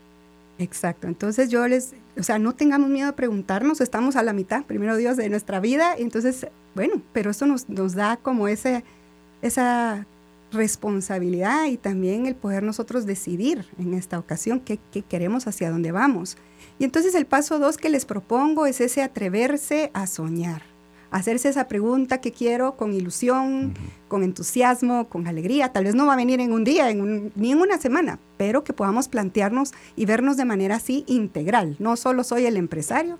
Exacto, 0.59 1.07
entonces 1.07 1.49
yo 1.49 1.67
les, 1.67 1.95
o 2.19 2.23
sea, 2.23 2.39
no 2.39 2.55
tengamos 2.55 2.91
miedo 2.91 3.09
a 3.09 3.13
preguntarnos, 3.13 3.81
estamos 3.81 4.15
a 4.17 4.23
la 4.23 4.35
mitad, 4.35 4.65
primero 4.65 4.95
Dios, 4.97 5.17
de 5.17 5.31
nuestra 5.31 5.59
vida, 5.59 5.95
entonces, 5.97 6.47
bueno, 6.75 7.01
pero 7.15 7.31
eso 7.31 7.47
nos, 7.47 7.69
nos 7.71 7.95
da 7.95 8.19
como 8.19 8.47
ese, 8.47 8.85
esa 9.41 10.07
responsabilidad 10.53 11.67
y 11.67 11.77
también 11.77 12.27
el 12.27 12.35
poder 12.35 12.63
nosotros 12.63 13.07
decidir 13.07 13.67
en 13.79 13.95
esta 13.95 14.19
ocasión 14.19 14.61
qué, 14.61 14.79
queremos, 15.09 15.47
hacia 15.47 15.71
dónde 15.71 15.93
vamos. 15.93 16.37
Y 16.79 16.85
entonces 16.85 17.15
el 17.15 17.27
paso 17.27 17.59
dos 17.59 17.77
que 17.77 17.91
les 17.91 18.05
propongo 18.05 18.67
es 18.67 18.81
ese 18.81 19.03
atreverse 19.03 19.91
a 19.95 20.07
soñar, 20.07 20.63
hacerse 21.11 21.49
esa 21.49 21.69
pregunta 21.69 22.21
que 22.21 22.33
quiero 22.33 22.77
con 22.77 22.93
ilusión, 22.93 23.75
con 24.09 24.23
entusiasmo, 24.23 25.09
con 25.09 25.27
alegría. 25.27 25.73
Tal 25.73 25.85
vez 25.85 25.95
no 25.95 26.07
va 26.07 26.15
a 26.15 26.17
venir 26.17 26.41
en 26.41 26.53
un 26.53 26.65
día, 26.65 26.93
ni 26.93 27.53
en 27.53 27.61
una 27.61 27.79
semana, 27.79 28.19
pero 28.37 28.65
que 28.65 28.73
podamos 28.73 29.09
plantearnos 29.09 29.73
y 29.97 30.07
vernos 30.07 30.37
de 30.37 30.45
manera 30.45 30.77
así 30.77 31.05
integral. 31.07 31.77
No 31.79 31.97
solo 31.97 32.25
soy 32.25 32.47
el 32.47 32.57
empresario, 32.57 33.19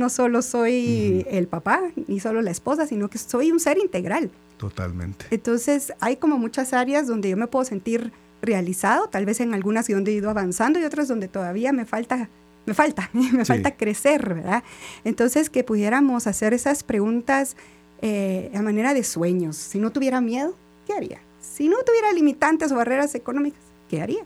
no 0.00 0.08
solo 0.08 0.42
soy 0.42 1.24
el 1.30 1.46
papá, 1.46 1.80
ni 2.08 2.18
solo 2.18 2.42
la 2.42 2.50
esposa, 2.50 2.88
sino 2.88 3.08
que 3.08 3.18
soy 3.18 3.52
un 3.52 3.60
ser 3.60 3.78
integral 3.78 4.30
Totalmente. 4.60 5.24
Entonces, 5.30 5.94
hay 6.00 6.16
como 6.16 6.36
muchas 6.36 6.74
áreas 6.74 7.06
donde 7.06 7.30
yo 7.30 7.36
me 7.38 7.46
puedo 7.46 7.64
sentir 7.64 8.12
realizado, 8.42 9.08
tal 9.08 9.24
vez 9.24 9.40
en 9.40 9.54
algunas 9.54 9.88
donde 9.88 10.10
he 10.10 10.14
ido 10.14 10.28
avanzando 10.28 10.78
y 10.78 10.84
otras 10.84 11.08
donde 11.08 11.28
todavía 11.28 11.72
me 11.72 11.86
falta, 11.86 12.28
me 12.66 12.74
falta, 12.74 13.08
me 13.14 13.46
falta 13.46 13.74
crecer, 13.74 14.34
¿verdad? 14.34 14.62
Entonces, 15.02 15.48
que 15.48 15.64
pudiéramos 15.64 16.26
hacer 16.26 16.52
esas 16.52 16.82
preguntas 16.82 17.56
eh, 18.02 18.50
a 18.54 18.60
manera 18.60 18.92
de 18.92 19.02
sueños. 19.02 19.56
Si 19.56 19.78
no 19.78 19.92
tuviera 19.92 20.20
miedo, 20.20 20.54
¿qué 20.86 20.92
haría? 20.92 21.20
Si 21.40 21.70
no 21.70 21.78
tuviera 21.86 22.12
limitantes 22.12 22.70
o 22.70 22.76
barreras 22.76 23.14
económicas, 23.14 23.62
¿qué 23.88 24.02
haría? 24.02 24.24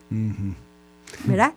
¿Verdad? 1.25 1.55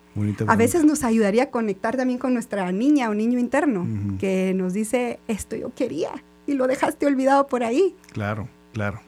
a 0.47 0.55
veces 0.55 0.83
nos 0.83 1.03
ayudaría 1.03 1.43
a 1.43 1.49
conectar 1.51 1.95
también 1.95 2.19
con 2.19 2.33
nuestra 2.33 2.71
niña 2.71 3.09
o 3.09 3.13
niño 3.13 3.39
interno, 3.39 3.87
que 4.19 4.53
nos 4.53 4.73
dice, 4.73 5.19
esto 5.27 5.55
yo 5.55 5.73
quería 5.73 6.11
y 6.47 6.53
lo 6.53 6.67
dejaste 6.67 7.05
olvidado 7.05 7.47
por 7.47 7.63
ahí. 7.63 7.95
Claro. 8.13 8.47
Claro. 8.77 9.01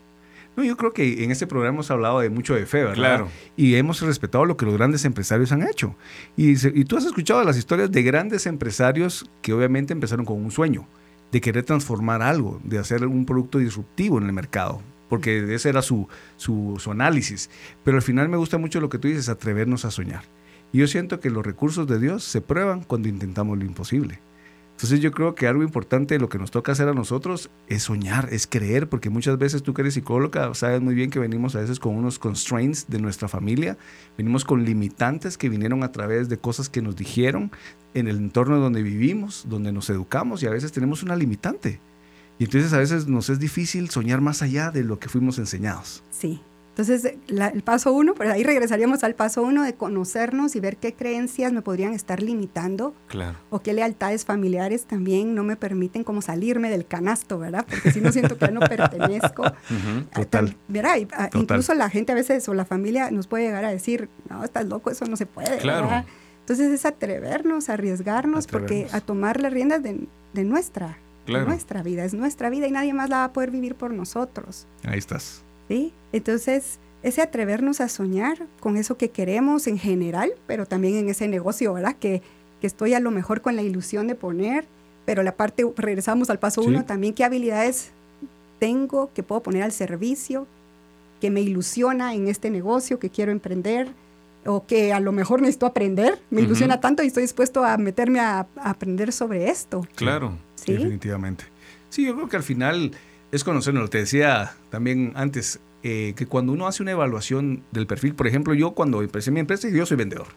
No, 0.55 0.63
yo 0.63 0.75
creo 0.75 0.93
que 0.93 1.23
en 1.23 1.29
este 1.29 1.45
programa 1.45 1.75
hemos 1.75 1.91
hablado 1.91 2.19
de 2.21 2.29
mucho 2.29 2.55
de 2.55 2.65
fe, 2.65 2.79
¿verdad? 2.79 2.95
Claro. 2.95 3.27
Y 3.55 3.75
hemos 3.75 4.01
respetado 4.01 4.45
lo 4.45 4.57
que 4.57 4.65
los 4.65 4.75
grandes 4.75 5.05
empresarios 5.05 5.51
han 5.51 5.61
hecho. 5.61 5.95
Y, 6.35 6.51
y 6.51 6.85
tú 6.85 6.97
has 6.97 7.05
escuchado 7.05 7.43
las 7.43 7.55
historias 7.55 7.91
de 7.91 8.01
grandes 8.01 8.47
empresarios 8.47 9.29
que 9.41 9.53
obviamente 9.53 9.93
empezaron 9.93 10.25
con 10.25 10.43
un 10.43 10.49
sueño, 10.49 10.87
de 11.31 11.39
querer 11.39 11.63
transformar 11.63 12.23
algo, 12.23 12.59
de 12.63 12.79
hacer 12.79 13.05
un 13.05 13.25
producto 13.25 13.59
disruptivo 13.59 14.17
en 14.17 14.25
el 14.25 14.33
mercado, 14.33 14.81
porque 15.07 15.53
ese 15.53 15.69
era 15.69 15.83
su, 15.83 16.07
su, 16.35 16.77
su 16.79 16.91
análisis. 16.91 17.49
Pero 17.83 17.97
al 17.97 18.03
final 18.03 18.27
me 18.27 18.37
gusta 18.37 18.57
mucho 18.57 18.81
lo 18.81 18.89
que 18.89 18.97
tú 18.97 19.07
dices, 19.07 19.29
atrevernos 19.29 19.85
a 19.85 19.91
soñar. 19.91 20.23
Y 20.71 20.79
yo 20.79 20.87
siento 20.87 21.19
que 21.19 21.29
los 21.29 21.45
recursos 21.45 21.87
de 21.87 21.99
Dios 21.99 22.23
se 22.23 22.41
prueban 22.41 22.83
cuando 22.83 23.07
intentamos 23.07 23.57
lo 23.57 23.65
imposible. 23.65 24.19
Entonces 24.79 25.01
yo 25.01 25.11
creo 25.11 25.35
que 25.35 25.45
algo 25.45 25.61
importante 25.61 26.13
de 26.13 26.21
lo 26.21 26.29
que 26.29 26.37
nos 26.37 26.51
toca 26.51 26.71
hacer 26.71 26.87
a 26.87 26.93
nosotros 26.93 27.49
es 27.67 27.83
soñar, 27.83 28.29
es 28.31 28.47
creer, 28.47 28.87
porque 28.87 29.09
muchas 29.09 29.37
veces 29.37 29.61
tú 29.61 29.73
que 29.73 29.81
eres 29.81 29.95
psicóloga 29.95 30.53
sabes 30.53 30.79
muy 30.79 30.95
bien 30.95 31.09
que 31.09 31.19
venimos 31.19 31.53
a 31.57 31.59
veces 31.59 31.81
con 31.81 31.95
unos 31.95 32.17
constraints 32.17 32.85
de 32.87 32.99
nuestra 32.99 33.27
familia, 33.27 33.77
venimos 34.17 34.45
con 34.45 34.63
limitantes 34.63 35.37
que 35.37 35.49
vinieron 35.49 35.83
a 35.83 35.91
través 35.91 36.29
de 36.29 36.37
cosas 36.37 36.69
que 36.69 36.81
nos 36.81 36.95
dijeron 36.95 37.51
en 37.93 38.07
el 38.07 38.15
entorno 38.15 38.57
donde 38.59 38.81
vivimos, 38.81 39.47
donde 39.49 39.73
nos 39.73 39.89
educamos 39.89 40.43
y 40.43 40.47
a 40.47 40.51
veces 40.51 40.71
tenemos 40.71 41.03
una 41.03 41.17
limitante. 41.17 41.81
Y 42.37 42.45
entonces 42.45 42.71
a 42.71 42.77
veces 42.77 43.05
nos 43.05 43.29
es 43.29 43.37
difícil 43.37 43.89
soñar 43.89 44.21
más 44.21 44.41
allá 44.41 44.71
de 44.71 44.85
lo 44.85 44.97
que 44.97 45.09
fuimos 45.09 45.39
enseñados. 45.39 46.03
Sí. 46.09 46.39
Entonces, 46.79 47.15
el 47.27 47.61
paso 47.61 47.91
uno, 47.91 48.13
pero 48.13 48.31
ahí 48.31 48.41
regresaríamos 48.41 49.03
al 49.03 49.13
paso 49.13 49.41
uno 49.41 49.63
de 49.63 49.73
conocernos 49.73 50.55
y 50.55 50.61
ver 50.61 50.77
qué 50.77 50.93
creencias 50.93 51.51
me 51.51 51.61
podrían 51.61 51.93
estar 51.93 52.23
limitando. 52.23 52.95
Claro. 53.09 53.37
O 53.49 53.59
qué 53.59 53.73
lealtades 53.73 54.23
familiares 54.23 54.85
también 54.85 55.35
no 55.35 55.43
me 55.43 55.57
permiten 55.57 56.05
como 56.05 56.21
salirme 56.21 56.69
del 56.69 56.85
canasto, 56.85 57.37
¿verdad? 57.37 57.65
Porque 57.69 57.91
si 57.91 57.99
no 57.99 58.13
siento 58.13 58.37
que 58.37 58.49
no 58.51 58.61
pertenezco. 58.61 59.43
Total. 60.15 60.55
¿verdad? 60.69 60.95
Incluso 61.33 61.73
la 61.73 61.89
gente 61.89 62.13
a 62.13 62.15
veces 62.15 62.47
o 62.47 62.53
la 62.53 62.63
familia 62.63 63.11
nos 63.11 63.27
puede 63.27 63.43
llegar 63.43 63.65
a 63.65 63.71
decir, 63.71 64.07
no, 64.29 64.45
estás 64.45 64.65
loco, 64.65 64.89
eso 64.89 65.03
no 65.03 65.17
se 65.17 65.25
puede. 65.25 65.57
Claro. 65.57 65.89
Entonces 66.39 66.71
es 66.71 66.85
atrevernos, 66.85 67.67
arriesgarnos, 67.67 68.47
porque 68.47 68.87
a 68.93 69.01
tomar 69.01 69.41
las 69.41 69.51
riendas 69.51 69.83
de, 69.83 70.07
nuestra, 70.45 70.97
de 71.27 71.43
nuestra 71.43 71.83
vida. 71.83 72.05
Es 72.05 72.13
nuestra 72.13 72.49
vida 72.49 72.67
y 72.67 72.71
nadie 72.71 72.93
más 72.93 73.09
la 73.09 73.17
va 73.17 73.23
a 73.25 73.33
poder 73.33 73.51
vivir 73.51 73.75
por 73.75 73.93
nosotros. 73.93 74.65
Ahí 74.85 74.97
estás. 74.97 75.43
¿Sí? 75.69 75.93
Entonces, 76.11 76.79
ese 77.01 77.21
atrevernos 77.21 77.79
a 77.79 77.87
soñar 77.87 78.45
con 78.59 78.75
eso 78.75 78.97
que 78.97 79.09
queremos 79.09 79.67
en 79.67 79.77
general, 79.77 80.33
pero 80.47 80.65
también 80.65 80.95
en 80.95 81.09
ese 81.09 81.29
negocio, 81.29 81.73
¿verdad? 81.73 81.95
Que, 81.97 82.21
que 82.59 82.67
estoy 82.67 82.93
a 82.93 82.99
lo 82.99 83.11
mejor 83.11 83.41
con 83.41 83.55
la 83.55 83.61
ilusión 83.61 84.07
de 84.07 84.15
poner, 84.15 84.65
pero 85.05 85.23
la 85.23 85.37
parte, 85.37 85.65
regresamos 85.77 86.29
al 86.29 86.39
paso 86.39 86.61
uno, 86.61 86.83
también 86.83 87.13
qué 87.13 87.23
habilidades 87.23 87.91
tengo 88.59 89.11
que 89.13 89.23
puedo 89.23 89.41
poner 89.41 89.63
al 89.63 89.71
servicio, 89.71 90.45
que 91.21 91.31
me 91.31 91.41
ilusiona 91.41 92.13
en 92.13 92.27
este 92.27 92.49
negocio 92.49 92.99
que 92.99 93.09
quiero 93.09 93.31
emprender, 93.31 93.87
o 94.45 94.65
que 94.65 94.93
a 94.93 94.99
lo 94.99 95.11
mejor 95.11 95.41
necesito 95.41 95.65
aprender, 95.65 96.19
me 96.29 96.41
ilusiona 96.41 96.79
tanto 96.79 97.03
y 97.03 97.07
estoy 97.07 97.23
dispuesto 97.23 97.63
a 97.63 97.77
meterme 97.77 98.19
a, 98.19 98.47
aprender 98.57 99.11
sobre 99.11 99.49
esto. 99.49 99.85
Claro. 99.95 100.37
¿Sí? 100.55 100.73
Definitivamente. 100.73 101.45
Sí, 101.89 102.05
yo 102.05 102.15
creo 102.15 102.29
que 102.29 102.37
al 102.37 102.43
final 102.43 102.91
es 103.31 103.43
conocernos. 103.43 103.89
Te 103.89 103.99
decía 103.99 104.53
también 104.69 105.13
antes 105.15 105.59
eh, 105.83 106.13
que 106.15 106.25
cuando 106.25 106.53
uno 106.53 106.67
hace 106.67 106.83
una 106.83 106.91
evaluación 106.91 107.63
del 107.71 107.87
perfil, 107.87 108.15
por 108.15 108.27
ejemplo, 108.27 108.53
yo 108.53 108.71
cuando 108.71 109.01
empecé 109.01 109.31
mi 109.31 109.39
empresa, 109.39 109.69
yo 109.69 109.85
soy 109.85 109.97
vendedor. 109.97 110.27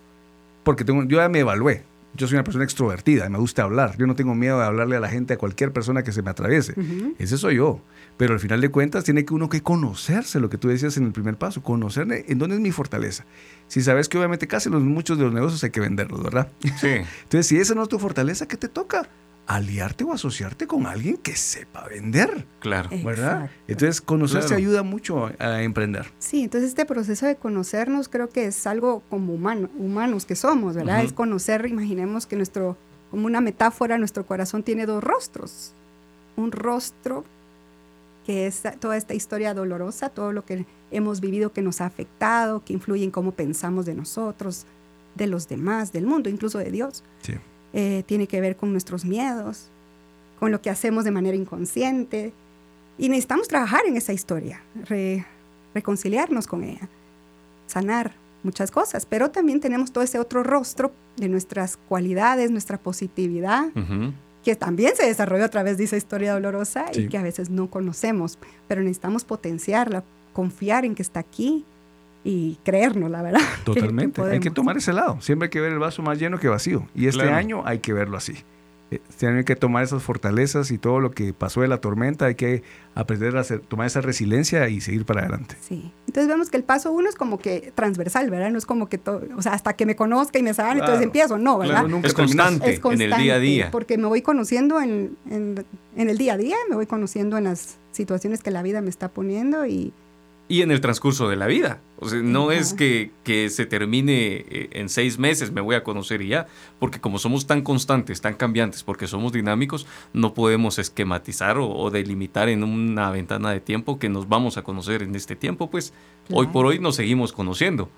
Porque 0.64 0.84
tengo, 0.84 1.02
yo 1.04 1.18
ya 1.18 1.28
me 1.28 1.40
evalué. 1.40 1.84
Yo 2.14 2.26
soy 2.26 2.36
una 2.36 2.44
persona 2.44 2.64
extrovertida, 2.64 3.30
me 3.30 3.38
gusta 3.38 3.62
hablar. 3.62 3.96
Yo 3.96 4.06
no 4.06 4.14
tengo 4.14 4.34
miedo 4.34 4.58
de 4.58 4.66
hablarle 4.66 4.96
a 4.96 5.00
la 5.00 5.08
gente, 5.08 5.32
a 5.32 5.38
cualquier 5.38 5.72
persona 5.72 6.02
que 6.02 6.12
se 6.12 6.20
me 6.20 6.28
atraviese. 6.28 6.74
Ese 7.18 7.38
soy 7.38 7.56
yo. 7.56 7.80
Pero 8.18 8.34
al 8.34 8.40
final 8.40 8.60
de 8.60 8.68
cuentas 8.68 9.04
tiene 9.04 9.24
que 9.24 9.32
uno 9.32 9.48
que 9.48 9.62
conocerse, 9.62 10.38
lo 10.38 10.50
que 10.50 10.58
tú 10.58 10.68
decías 10.68 10.98
en 10.98 11.06
el 11.06 11.12
primer 11.12 11.38
paso, 11.38 11.62
conocer 11.62 12.06
en 12.10 12.38
dónde 12.38 12.56
es 12.56 12.60
mi 12.60 12.70
fortaleza. 12.70 13.24
Si 13.66 13.80
sabes 13.80 14.10
que 14.10 14.18
obviamente 14.18 14.46
casi 14.46 14.68
los, 14.68 14.82
muchos 14.82 15.16
de 15.16 15.24
los 15.24 15.32
negocios 15.32 15.64
hay 15.64 15.70
que 15.70 15.80
venderlos, 15.80 16.22
¿verdad? 16.22 16.48
Sí. 16.78 16.88
Entonces, 17.22 17.46
si 17.46 17.56
esa 17.56 17.74
no 17.74 17.82
es 17.84 17.88
tu 17.88 17.98
fortaleza, 17.98 18.46
¿qué 18.46 18.58
te 18.58 18.68
toca? 18.68 19.08
Aliarte 19.46 20.04
o 20.04 20.12
asociarte 20.12 20.66
con 20.66 20.86
alguien 20.86 21.16
que 21.16 21.36
sepa 21.36 21.86
vender. 21.88 22.46
Claro. 22.60 22.90
¿Verdad? 23.04 23.50
Entonces, 23.66 24.00
conocerse 24.00 24.54
ayuda 24.54 24.82
mucho 24.82 25.30
a 25.38 25.62
emprender. 25.62 26.06
Sí, 26.18 26.44
entonces 26.44 26.70
este 26.70 26.86
proceso 26.86 27.26
de 27.26 27.36
conocernos 27.36 28.08
creo 28.08 28.28
que 28.28 28.46
es 28.46 28.66
algo 28.66 29.02
como 29.10 29.34
humano, 29.34 29.68
humanos 29.78 30.26
que 30.26 30.36
somos, 30.36 30.74
¿verdad? 30.74 31.02
Es 31.02 31.12
conocer, 31.12 31.66
imaginemos 31.66 32.26
que 32.26 32.36
nuestro, 32.36 32.76
como 33.10 33.26
una 33.26 33.40
metáfora, 33.40 33.98
nuestro 33.98 34.26
corazón 34.26 34.62
tiene 34.62 34.86
dos 34.86 35.02
rostros. 35.02 35.72
Un 36.36 36.52
rostro 36.52 37.24
que 38.24 38.46
es 38.46 38.62
toda 38.78 38.96
esta 38.96 39.14
historia 39.14 39.52
dolorosa, 39.52 40.08
todo 40.08 40.32
lo 40.32 40.44
que 40.44 40.64
hemos 40.92 41.20
vivido 41.20 41.52
que 41.52 41.60
nos 41.60 41.80
ha 41.80 41.86
afectado, 41.86 42.64
que 42.64 42.72
influye 42.72 43.04
en 43.04 43.10
cómo 43.10 43.32
pensamos 43.32 43.84
de 43.84 43.94
nosotros, 43.94 44.64
de 45.16 45.26
los 45.26 45.48
demás, 45.48 45.92
del 45.92 46.06
mundo, 46.06 46.28
incluso 46.28 46.58
de 46.58 46.70
Dios. 46.70 47.02
Sí. 47.22 47.34
Eh, 47.72 48.02
tiene 48.06 48.26
que 48.26 48.40
ver 48.40 48.56
con 48.56 48.72
nuestros 48.72 49.04
miedos, 49.04 49.68
con 50.38 50.50
lo 50.50 50.60
que 50.60 50.70
hacemos 50.70 51.04
de 51.04 51.10
manera 51.10 51.36
inconsciente. 51.36 52.32
Y 52.98 53.08
necesitamos 53.08 53.48
trabajar 53.48 53.86
en 53.86 53.96
esa 53.96 54.12
historia, 54.12 54.62
reconciliarnos 55.74 56.46
con 56.46 56.62
ella, 56.62 56.88
sanar 57.66 58.12
muchas 58.42 58.70
cosas, 58.70 59.06
pero 59.06 59.30
también 59.30 59.60
tenemos 59.60 59.92
todo 59.92 60.04
ese 60.04 60.18
otro 60.18 60.42
rostro 60.42 60.92
de 61.16 61.28
nuestras 61.28 61.76
cualidades, 61.76 62.50
nuestra 62.50 62.78
positividad, 62.78 63.70
que 64.44 64.56
también 64.56 64.94
se 64.96 65.06
desarrolló 65.06 65.44
a 65.44 65.48
través 65.48 65.78
de 65.78 65.84
esa 65.84 65.96
historia 65.96 66.34
dolorosa 66.34 66.86
y 66.92 67.08
que 67.08 67.16
a 67.16 67.22
veces 67.22 67.48
no 67.48 67.70
conocemos, 67.70 68.38
pero 68.68 68.82
necesitamos 68.82 69.24
potenciarla, 69.24 70.04
confiar 70.32 70.84
en 70.84 70.94
que 70.94 71.02
está 71.02 71.20
aquí 71.20 71.64
y 72.24 72.58
creernos, 72.64 73.10
la 73.10 73.22
verdad. 73.22 73.40
Totalmente. 73.64 74.22
hay 74.22 74.40
que 74.40 74.50
tomar 74.50 74.76
ese 74.76 74.92
lado. 74.92 75.20
Siempre 75.20 75.46
hay 75.46 75.50
que 75.50 75.60
ver 75.60 75.72
el 75.72 75.78
vaso 75.78 76.02
más 76.02 76.18
lleno 76.18 76.38
que 76.38 76.48
vacío. 76.48 76.86
Y 76.94 77.06
este 77.06 77.28
año 77.30 77.62
hay 77.64 77.80
que 77.80 77.92
verlo 77.92 78.16
así. 78.16 78.34
Eh, 78.92 79.00
tienen 79.16 79.42
que 79.44 79.56
tomar 79.56 79.82
esas 79.82 80.02
fortalezas 80.02 80.70
y 80.70 80.76
todo 80.76 81.00
lo 81.00 81.12
que 81.12 81.32
pasó 81.32 81.62
de 81.62 81.68
la 81.68 81.78
tormenta, 81.78 82.26
hay 82.26 82.34
que 82.34 82.62
aprender 82.94 83.34
a 83.38 83.40
hacer, 83.40 83.60
tomar 83.60 83.86
esa 83.86 84.02
resiliencia 84.02 84.68
y 84.68 84.82
seguir 84.82 85.06
para 85.06 85.20
adelante. 85.22 85.56
Sí. 85.62 85.92
Entonces 86.06 86.28
vemos 86.28 86.50
que 86.50 86.58
el 86.58 86.64
paso 86.64 86.92
uno 86.92 87.08
es 87.08 87.14
como 87.14 87.38
que 87.38 87.72
transversal, 87.74 88.28
¿verdad? 88.28 88.50
No 88.50 88.58
es 88.58 88.66
como 88.66 88.90
que 88.90 88.98
todo, 88.98 89.22
o 89.34 89.40
sea, 89.40 89.54
hasta 89.54 89.72
que 89.72 89.86
me 89.86 89.96
conozca 89.96 90.38
y 90.38 90.42
me 90.42 90.52
salgan, 90.52 90.78
entonces 90.78 91.02
empiezo, 91.02 91.38
no, 91.38 91.56
¿verdad? 91.56 91.86
es, 92.04 92.12
constante 92.12 92.80
en 92.84 93.00
el 93.00 93.16
día 93.16 93.36
a 93.36 93.38
día. 93.38 93.70
Porque 93.70 93.96
me 93.96 94.08
voy 94.08 94.20
conociendo 94.20 94.78
en, 94.78 95.16
en, 95.30 95.64
en 95.96 96.10
el 96.10 96.18
día 96.18 96.34
a 96.34 96.36
día, 96.36 96.56
me 96.68 96.76
voy 96.76 96.86
conociendo 96.86 97.38
en 97.38 97.44
las 97.44 97.78
situaciones 97.92 98.42
que 98.42 98.50
la 98.50 98.62
vida 98.62 98.82
me 98.82 98.90
está 98.90 99.08
poniendo 99.08 99.64
y, 99.64 99.94
y 100.52 100.60
en 100.60 100.70
el 100.70 100.82
transcurso 100.82 101.30
de 101.30 101.36
la 101.36 101.46
vida. 101.46 101.80
O 101.98 102.10
sea, 102.10 102.20
no 102.20 102.52
es 102.52 102.74
que, 102.74 103.10
se 103.48 103.64
termine 103.64 104.44
eh, 104.50 104.68
en 104.72 104.90
seis 104.90 105.18
meses, 105.18 105.50
me 105.50 105.62
voy 105.62 105.76
a 105.76 105.82
conocer 105.82 106.20
y 106.20 106.28
ya, 106.28 106.46
porque 106.78 107.00
como 107.00 107.18
somos 107.18 107.46
tan 107.46 107.62
constantes, 107.62 108.20
tan 108.20 108.34
cambiantes, 108.34 108.82
porque 108.82 109.06
somos 109.06 109.32
dinámicos, 109.32 109.86
no 110.12 110.34
podemos 110.34 110.78
esquematizar 110.78 111.56
o, 111.58 111.90
delimitar 111.90 112.50
en 112.50 112.64
una 112.64 113.10
ventana 113.10 113.50
de 113.50 113.60
tiempo 113.60 113.98
que 113.98 114.10
nos 114.10 114.28
vamos 114.28 114.58
a 114.58 114.62
conocer 114.62 115.02
en 115.02 115.14
este 115.14 115.36
tiempo, 115.36 115.70
pues 115.70 115.94
hoy 116.30 116.48
por 116.48 116.66
hoy 116.66 116.78
nos 116.78 116.96
seguimos 116.96 117.32
conociendo. 117.32 117.88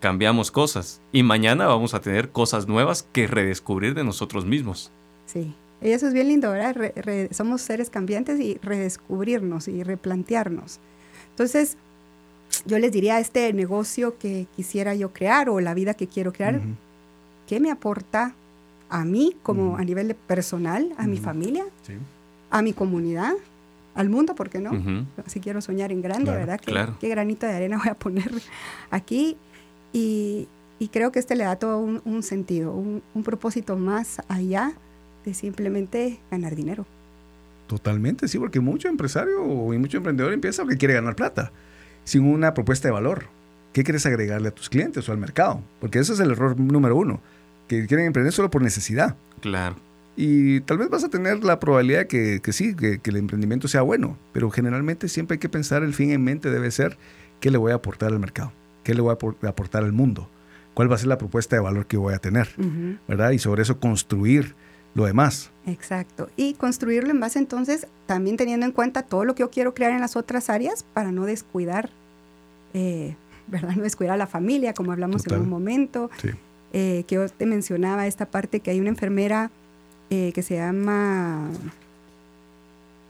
Cambiamos 0.00 0.50
cosas 0.50 1.00
y 1.12 1.22
mañana 1.22 1.68
vamos 1.68 1.94
a 1.94 2.00
tener 2.00 2.30
cosas 2.30 2.66
nuevas 2.66 3.06
que 3.12 3.28
redescubrir 3.28 3.94
de 3.94 4.02
nosotros 4.02 4.44
mismos. 4.44 4.90
Sí, 5.26 5.54
y 5.80 5.90
eso 5.90 6.08
es 6.08 6.14
bien 6.14 6.26
lindo, 6.26 6.50
¿verdad? 6.50 6.74
somos 7.30 7.60
seres 7.60 7.90
cambiantes 7.90 8.40
y 8.40 8.58
redescubrirnos 8.60 9.68
y 9.68 9.84
replantearnos. 9.84 10.80
Entonces, 11.30 11.76
yo 12.66 12.78
les 12.78 12.92
diría 12.92 13.18
este 13.18 13.52
negocio 13.52 14.18
que 14.18 14.46
quisiera 14.56 14.94
yo 14.94 15.12
crear 15.12 15.48
o 15.48 15.60
la 15.60 15.74
vida 15.74 15.94
que 15.94 16.06
quiero 16.06 16.32
crear, 16.32 16.60
¿qué 17.46 17.60
me 17.60 17.70
aporta 17.70 18.34
a 18.88 19.04
mí 19.04 19.36
como 19.42 19.76
a 19.76 19.84
nivel 19.84 20.14
personal, 20.14 20.92
a 20.98 21.06
mi 21.06 21.16
familia, 21.16 21.64
a 22.50 22.62
mi 22.62 22.72
comunidad, 22.72 23.32
al 23.94 24.08
mundo, 24.08 24.34
¿por 24.34 24.50
qué 24.50 24.60
no? 24.60 25.06
Si 25.26 25.40
quiero 25.40 25.60
soñar 25.60 25.92
en 25.92 26.02
grande, 26.02 26.30
¿verdad? 26.30 26.60
¿Qué, 26.60 27.08
granito 27.08 27.46
de 27.46 27.52
arena 27.52 27.78
voy 27.82 27.88
a 27.88 27.94
poner 27.94 28.30
aquí? 28.90 29.36
Y, 29.92 30.48
creo 30.92 31.12
que 31.12 31.18
este 31.18 31.36
le 31.36 31.44
da 31.44 31.56
todo 31.56 31.78
un, 31.78 32.22
sentido, 32.22 32.72
un, 32.72 33.02
un 33.14 33.22
propósito 33.22 33.76
más 33.76 34.22
allá 34.28 34.72
de 35.24 35.34
simplemente 35.34 36.18
ganar 36.30 36.56
dinero. 36.56 36.86
Totalmente, 37.70 38.26
sí, 38.26 38.36
porque 38.36 38.58
mucho 38.58 38.88
empresario 38.88 39.72
y 39.72 39.78
mucho 39.78 39.98
emprendedor 39.98 40.32
empieza 40.32 40.64
porque 40.64 40.76
quiere 40.76 40.94
ganar 40.94 41.14
plata, 41.14 41.52
sin 42.02 42.24
una 42.24 42.52
propuesta 42.52 42.88
de 42.88 42.92
valor. 42.92 43.26
¿Qué 43.72 43.84
quieres 43.84 44.04
agregarle 44.06 44.48
a 44.48 44.50
tus 44.50 44.68
clientes 44.68 45.08
o 45.08 45.12
al 45.12 45.18
mercado? 45.18 45.62
Porque 45.78 46.00
ese 46.00 46.14
es 46.14 46.18
el 46.18 46.32
error 46.32 46.58
número 46.58 46.96
uno, 46.96 47.20
que 47.68 47.86
quieren 47.86 48.06
emprender 48.06 48.32
solo 48.32 48.50
por 48.50 48.60
necesidad. 48.60 49.14
Claro. 49.40 49.76
Y 50.16 50.62
tal 50.62 50.78
vez 50.78 50.88
vas 50.88 51.04
a 51.04 51.10
tener 51.10 51.44
la 51.44 51.60
probabilidad 51.60 52.08
que, 52.08 52.40
que 52.42 52.52
sí, 52.52 52.74
que, 52.74 53.00
el 53.04 53.16
emprendimiento 53.16 53.68
sea 53.68 53.82
bueno, 53.82 54.18
pero 54.32 54.50
generalmente 54.50 55.08
siempre 55.08 55.36
hay 55.36 55.38
que 55.38 55.48
pensar, 55.48 55.84
el 55.84 55.94
fin 55.94 56.10
en 56.10 56.24
mente 56.24 56.50
debe 56.50 56.72
ser, 56.72 56.98
¿qué 57.38 57.52
le 57.52 57.58
voy 57.58 57.70
a 57.70 57.76
aportar 57.76 58.08
al 58.08 58.18
mercado? 58.18 58.52
¿Qué 58.82 58.94
le 58.94 59.00
voy 59.00 59.14
a 59.14 59.48
aportar 59.48 59.84
al 59.84 59.92
mundo? 59.92 60.28
¿Cuál 60.74 60.90
va 60.90 60.96
a 60.96 60.98
ser 60.98 61.06
la 61.06 61.18
propuesta 61.18 61.54
de 61.54 61.62
valor 61.62 61.86
que 61.86 61.96
voy 61.96 62.14
a 62.14 62.18
tener? 62.18 62.48
¿Verdad? 63.06 63.30
Y 63.30 63.38
sobre 63.38 63.62
eso 63.62 63.78
construir 63.78 64.56
lo 64.94 65.04
demás. 65.04 65.50
Exacto. 65.66 66.28
Y 66.36 66.54
construirlo 66.54 67.10
en 67.10 67.20
base 67.20 67.38
entonces 67.38 67.86
también 68.06 68.36
teniendo 68.36 68.66
en 68.66 68.72
cuenta 68.72 69.02
todo 69.02 69.24
lo 69.24 69.34
que 69.34 69.40
yo 69.40 69.50
quiero 69.50 69.74
crear 69.74 69.92
en 69.92 70.00
las 70.00 70.16
otras 70.16 70.50
áreas 70.50 70.84
para 70.94 71.12
no 71.12 71.26
descuidar, 71.26 71.90
eh, 72.74 73.14
¿verdad? 73.46 73.76
No 73.76 73.82
descuidar 73.82 74.14
a 74.14 74.18
la 74.18 74.26
familia, 74.26 74.74
como 74.74 74.92
hablamos 74.92 75.26
en 75.26 75.40
un 75.40 75.48
momento. 75.48 76.10
Eh, 76.72 77.04
que 77.08 77.16
yo 77.16 77.28
te 77.28 77.46
mencionaba 77.46 78.06
esta 78.06 78.26
parte 78.26 78.60
que 78.60 78.70
hay 78.70 78.78
una 78.78 78.90
enfermera 78.90 79.50
eh, 80.08 80.30
que 80.32 80.42
se 80.42 80.54
llama 80.54 81.50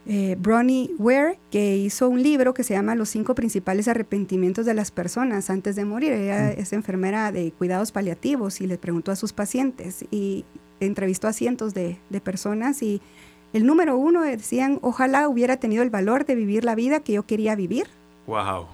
eh, 0.07 0.35
Bronnie 0.39 0.89
Ware, 0.97 1.37
que 1.51 1.77
hizo 1.77 2.09
un 2.09 2.23
libro 2.23 2.55
que 2.55 2.63
se 2.63 2.73
llama 2.73 2.95
Los 2.95 3.09
cinco 3.09 3.35
principales 3.35 3.87
arrepentimientos 3.87 4.65
de 4.65 4.73
las 4.73 4.89
personas 4.89 5.49
antes 5.49 5.75
de 5.75 5.85
morir. 5.85 6.13
Ella 6.13 6.53
mm. 6.55 6.59
es 6.59 6.73
enfermera 6.73 7.31
de 7.31 7.51
cuidados 7.51 7.91
paliativos 7.91 8.61
y 8.61 8.67
le 8.67 8.77
preguntó 8.77 9.11
a 9.11 9.15
sus 9.15 9.31
pacientes 9.31 10.05
y 10.09 10.43
entrevistó 10.85 11.27
a 11.27 11.33
cientos 11.33 11.73
de, 11.73 11.97
personas 12.23 12.81
y 12.83 13.01
el 13.53 13.65
número 13.65 13.97
uno 13.97 14.21
decían, 14.21 14.79
ojalá 14.81 15.27
hubiera 15.27 15.57
tenido 15.57 15.83
el 15.83 15.89
valor 15.89 16.25
de 16.25 16.35
vivir 16.35 16.63
la 16.63 16.75
vida 16.75 16.99
que 17.01 17.13
yo 17.13 17.23
quería 17.23 17.55
vivir. 17.55 17.87
Wow. 18.27 18.65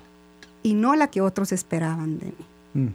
Y 0.63 0.73
no 0.73 0.95
la 0.95 1.07
que 1.07 1.21
otros 1.21 1.51
esperaban 1.51 2.19
de 2.19 2.25
mí. 2.25 2.45
Mm, 2.85 2.87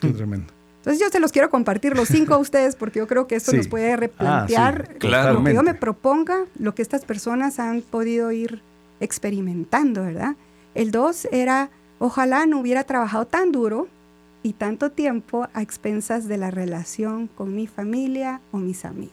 qué 0.00 0.08
tremendo. 0.10 0.52
Entonces 0.78 1.00
yo 1.02 1.08
se 1.10 1.18
los 1.20 1.32
quiero 1.32 1.50
compartir 1.50 1.96
los 1.96 2.08
cinco 2.08 2.34
a 2.34 2.38
ustedes 2.38 2.76
porque 2.76 3.00
yo 3.00 3.06
creo 3.08 3.26
que 3.26 3.34
esto 3.36 3.50
Sí. 3.50 3.56
nos 3.56 3.66
puede 3.68 3.92
Ah, 3.92 3.96
replantear 3.96 4.88
sí, 4.92 4.98
Claro. 4.98 5.34
lo 5.34 5.44
que 5.44 5.54
yo 5.54 5.62
me 5.62 5.74
proponga, 5.74 6.44
lo 6.58 6.74
que 6.74 6.82
estas 6.82 7.04
personas 7.04 7.58
han 7.58 7.82
podido 7.82 8.30
ir 8.30 8.60
experimentando, 9.00 10.02
¿verdad? 10.04 10.36
El 10.74 10.90
dos 10.90 11.26
era, 11.32 11.70
ojalá 11.98 12.46
no 12.46 12.60
hubiera 12.60 12.84
trabajado 12.84 13.26
tan 13.26 13.50
duro 13.50 13.88
y 14.46 14.52
tanto 14.52 14.90
tiempo 14.90 15.48
a 15.54 15.60
expensas 15.62 16.28
de 16.28 16.36
la 16.38 16.52
relación 16.52 17.26
con 17.26 17.52
mi 17.56 17.66
familia 17.66 18.40
o 18.52 18.58
mis 18.58 18.84
amigos. 18.84 19.10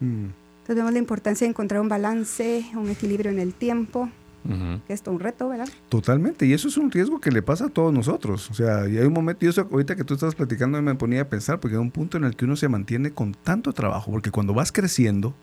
Mm, 0.00 0.24
Entonces 0.62 0.76
vemos 0.76 0.92
la 0.92 0.98
importancia 0.98 1.44
de 1.46 1.50
encontrar 1.50 1.80
un 1.80 1.88
balance, 1.88 2.64
un 2.74 2.88
equilibrio 2.90 3.30
en 3.30 3.38
el 3.38 3.54
tiempo, 3.54 4.10
Ujú. 4.44 4.80
que 4.86 4.92
es 4.92 5.00
todo 5.02 5.14
un 5.14 5.20
reto, 5.20 5.48
¿verdad? 5.48 5.68
Totalmente, 5.88 6.44
y 6.44 6.52
eso 6.54 6.66
es 6.66 6.76
un 6.76 6.90
riesgo 6.90 7.20
que 7.20 7.30
le 7.30 7.40
pasa 7.40 7.66
a 7.66 7.68
todos 7.68 7.92
nosotros. 7.94 8.50
O 8.50 8.54
sea, 8.54 8.88
y 8.88 8.98
hay 8.98 9.06
un 9.06 9.12
momento, 9.12 9.46
y 9.46 9.48
eso 9.48 9.68
ahorita 9.70 9.94
que 9.94 10.02
tú 10.02 10.14
estabas 10.14 10.34
platicando 10.34 10.82
me 10.82 10.94
ponía 10.96 11.22
a 11.22 11.28
pensar, 11.28 11.60
porque 11.60 11.76
hay 11.76 11.80
un 11.80 11.92
punto 11.92 12.16
en 12.16 12.24
el 12.24 12.34
que 12.34 12.44
uno 12.44 12.56
se 12.56 12.68
mantiene 12.68 13.12
con 13.12 13.32
tanto 13.32 13.72
trabajo, 13.72 14.10
porque 14.10 14.32
cuando 14.32 14.54
vas 14.54 14.72
creciendo, 14.72 15.34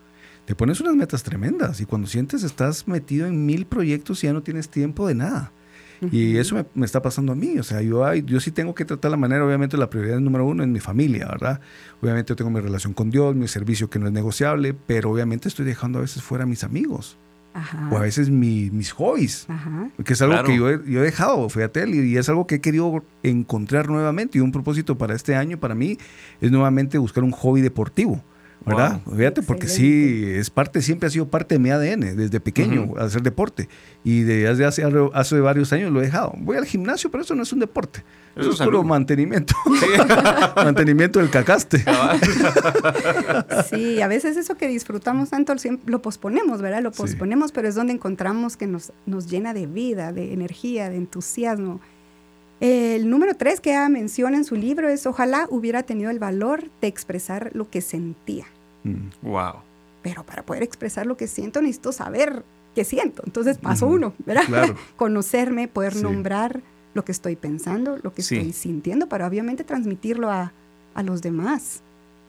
te 0.45 0.55
pones 0.55 0.81
unas 0.81 0.95
metas 0.95 1.23
tremendas, 1.23 1.79
y 1.79 1.85
cuando 1.85 2.07
sientes 2.07 2.43
estás 2.43 2.85
metido 2.85 3.27
en 3.27 3.45
mil 3.45 3.65
proyectos 3.65 4.23
y 4.23 4.27
ya 4.27 4.33
no 4.33 4.41
tienes 4.43 4.67
tiempo 4.67 5.07
de 5.07 5.15
nada. 5.15 5.51
Y 6.09 6.37
eso 6.37 6.55
me, 6.55 6.65
me 6.73 6.85
está 6.85 7.01
pasando 7.01 7.31
a 7.33 7.35
mí. 7.35 7.59
O 7.59 7.63
sea, 7.63 7.81
yo, 7.81 8.03
ay, 8.05 8.23
yo 8.25 8.39
sí 8.39 8.49
tengo 8.51 8.73
que 8.73 8.85
tratar 8.85 9.11
la 9.11 9.17
manera, 9.17 9.45
obviamente 9.45 9.77
la 9.77 9.89
prioridad 9.89 10.19
número 10.19 10.45
uno 10.47 10.63
es 10.63 10.69
mi 10.69 10.79
familia, 10.79 11.27
¿verdad? 11.27 11.59
Obviamente 12.01 12.29
yo 12.31 12.35
tengo 12.35 12.49
mi 12.49 12.59
relación 12.59 12.93
con 12.93 13.11
Dios, 13.11 13.35
mi 13.35 13.47
servicio 13.47 13.89
que 13.89 13.99
no 13.99 14.07
es 14.07 14.11
negociable, 14.13 14.73
pero 14.73 15.11
obviamente 15.11 15.47
estoy 15.47 15.65
dejando 15.65 15.99
a 15.99 16.01
veces 16.01 16.23
fuera 16.23 16.45
a 16.45 16.47
mis 16.47 16.63
amigos, 16.63 17.17
Ajá. 17.53 17.89
o 17.91 17.97
a 17.97 18.01
veces 18.01 18.29
mi- 18.31 18.71
mis 18.71 18.91
hobbies. 18.93 19.45
Ajá. 19.47 19.89
Que 20.03 20.13
es 20.13 20.21
algo 20.23 20.33
Claro. 20.33 20.47
que 20.47 20.57
yo 20.57 20.69
he, 20.69 20.79
yo 20.89 21.01
he 21.01 21.03
dejado, 21.03 21.47
fíjate, 21.49 21.87
y 21.87 21.99
y 22.13 22.17
es 22.17 22.27
algo 22.29 22.47
que 22.47 22.55
he 22.55 22.61
querido 22.61 23.03
encontrar 23.21 23.87
nuevamente. 23.89 24.37
Y 24.39 24.41
un 24.41 24.51
propósito 24.51 24.97
para 24.97 25.13
este 25.13 25.35
año, 25.35 25.59
para 25.59 25.75
mí, 25.75 25.97
es 26.39 26.49
nuevamente 26.51 26.97
buscar 26.97 27.23
un 27.23 27.31
hobby 27.31 27.61
deportivo. 27.61 28.23
¿Verdad? 28.63 29.01
Fíjate, 29.17 29.41
porque 29.41 29.67
sí, 29.67 30.23
es 30.27 30.51
parte, 30.51 30.83
siempre 30.83 31.07
ha 31.07 31.09
sido 31.09 31.27
parte 31.27 31.55
de 31.55 31.59
mi 31.59 31.71
ADN, 31.71 32.15
desde 32.15 32.39
pequeño, 32.39 32.93
hacer 32.99 33.23
deporte. 33.23 33.67
Y 34.03 34.21
desde 34.21 34.65
hace, 34.65 34.83
hace 35.13 35.39
varios 35.39 35.73
años 35.73 35.91
lo 35.91 35.99
he 35.99 36.05
dejado. 36.05 36.33
Voy 36.37 36.57
al 36.57 36.65
gimnasio, 36.65 37.09
pero 37.09 37.23
eso 37.23 37.33
no 37.33 37.41
es 37.41 37.51
un 37.53 37.59
deporte. 37.59 38.03
Eso 38.35 38.51
Eso, 38.51 38.63
es 38.63 38.67
puro 38.69 38.83
mantenimiento. 38.83 39.55
mantenimiento 40.55 41.19
del 41.19 41.29
cacaste. 41.31 41.83
Sí, 43.69 44.01
a 44.01 44.07
veces 44.07 44.37
eso 44.37 44.55
que 44.55 44.67
disfrutamos 44.67 45.29
tanto 45.29 45.53
lo 45.85 46.01
posponemos, 46.01 46.61
¿verdad? 46.61 46.81
Lo 46.81 46.91
Sí. 46.91 46.97
posponemos, 47.01 47.51
pero 47.51 47.67
es 47.67 47.75
donde 47.75 47.93
encontramos 47.93 48.57
que 48.57 48.67
nos, 48.67 48.91
nos 49.05 49.27
llena 49.27 49.53
de 49.53 49.65
vida, 49.65 50.11
de 50.11 50.33
energía, 50.33 50.89
de 50.89 50.97
entusiasmo. 50.97 51.81
El 52.61 53.09
número 53.09 53.33
tres 53.35 53.59
que 53.59 53.71
ella 53.71 53.89
menciona 53.89 54.37
en 54.37 54.45
su 54.45 54.55
libro 54.55 54.87
es, 54.87 55.05
ojalá 55.07 55.47
hubiera 55.49 55.83
tenido 55.83 56.09
el 56.11 56.19
valor 56.19 56.69
de 56.79 56.87
expresar 56.87 57.49
lo 57.53 57.69
que 57.69 57.81
sentía. 57.81 58.45
Mm, 58.83 59.09
Wow. 59.23 59.55
Pero 60.03 60.23
para 60.25 60.43
poder 60.43 60.63
expresar 60.63 61.05
lo 61.05 61.17
que 61.17 61.27
siento 61.27 61.61
necesito 61.61 61.91
saber 61.91 62.43
qué 62.73 62.83
siento. 62.85 63.21
Entonces 63.25 63.57
paso 63.57 63.85
uno, 63.87 64.13
¿verdad? 64.25 64.43
claro. 64.47 64.75
Conocerme, 64.95 65.67
poder 65.67 65.93
Sí. 65.95 66.01
nombrar 66.03 66.61
lo 66.93 67.03
que 67.05 67.11
estoy 67.11 67.35
pensando, 67.35 67.97
lo 68.01 68.13
que 68.13 68.21
Sí. 68.21 68.37
estoy 68.37 68.53
sintiendo, 68.53 69.07
para 69.07 69.27
obviamente 69.27 69.63
transmitirlo 69.63 70.29
a, 70.31 70.53
a 70.95 71.03
los 71.03 71.21
demás. 71.21 71.81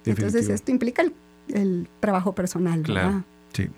Entonces 0.05 0.49
esto 0.49 0.71
implica 0.71 1.03
el, 1.03 1.12
el 1.49 1.89
trabajo 2.01 2.35
personal, 2.35 2.83
Claro. 2.83 3.07
¿verdad? 3.09 3.23
Sí. 3.55 3.69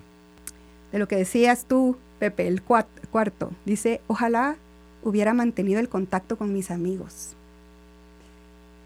De 0.92 0.99
lo 0.99 1.06
que 1.08 1.16
decías 1.16 1.66
tú, 1.66 1.96
Pepe, 2.18 2.46
el 2.46 2.64
cuat- 2.64 2.87
cuarto, 3.11 3.50
dice, 3.64 4.00
ojalá 4.06 4.56
hubiera 5.04 5.32
mantenido 5.34 5.78
el 5.80 5.88
contacto 5.88 6.37
con 6.37 6.52
mis 6.52 6.70
amigos. 6.73 7.34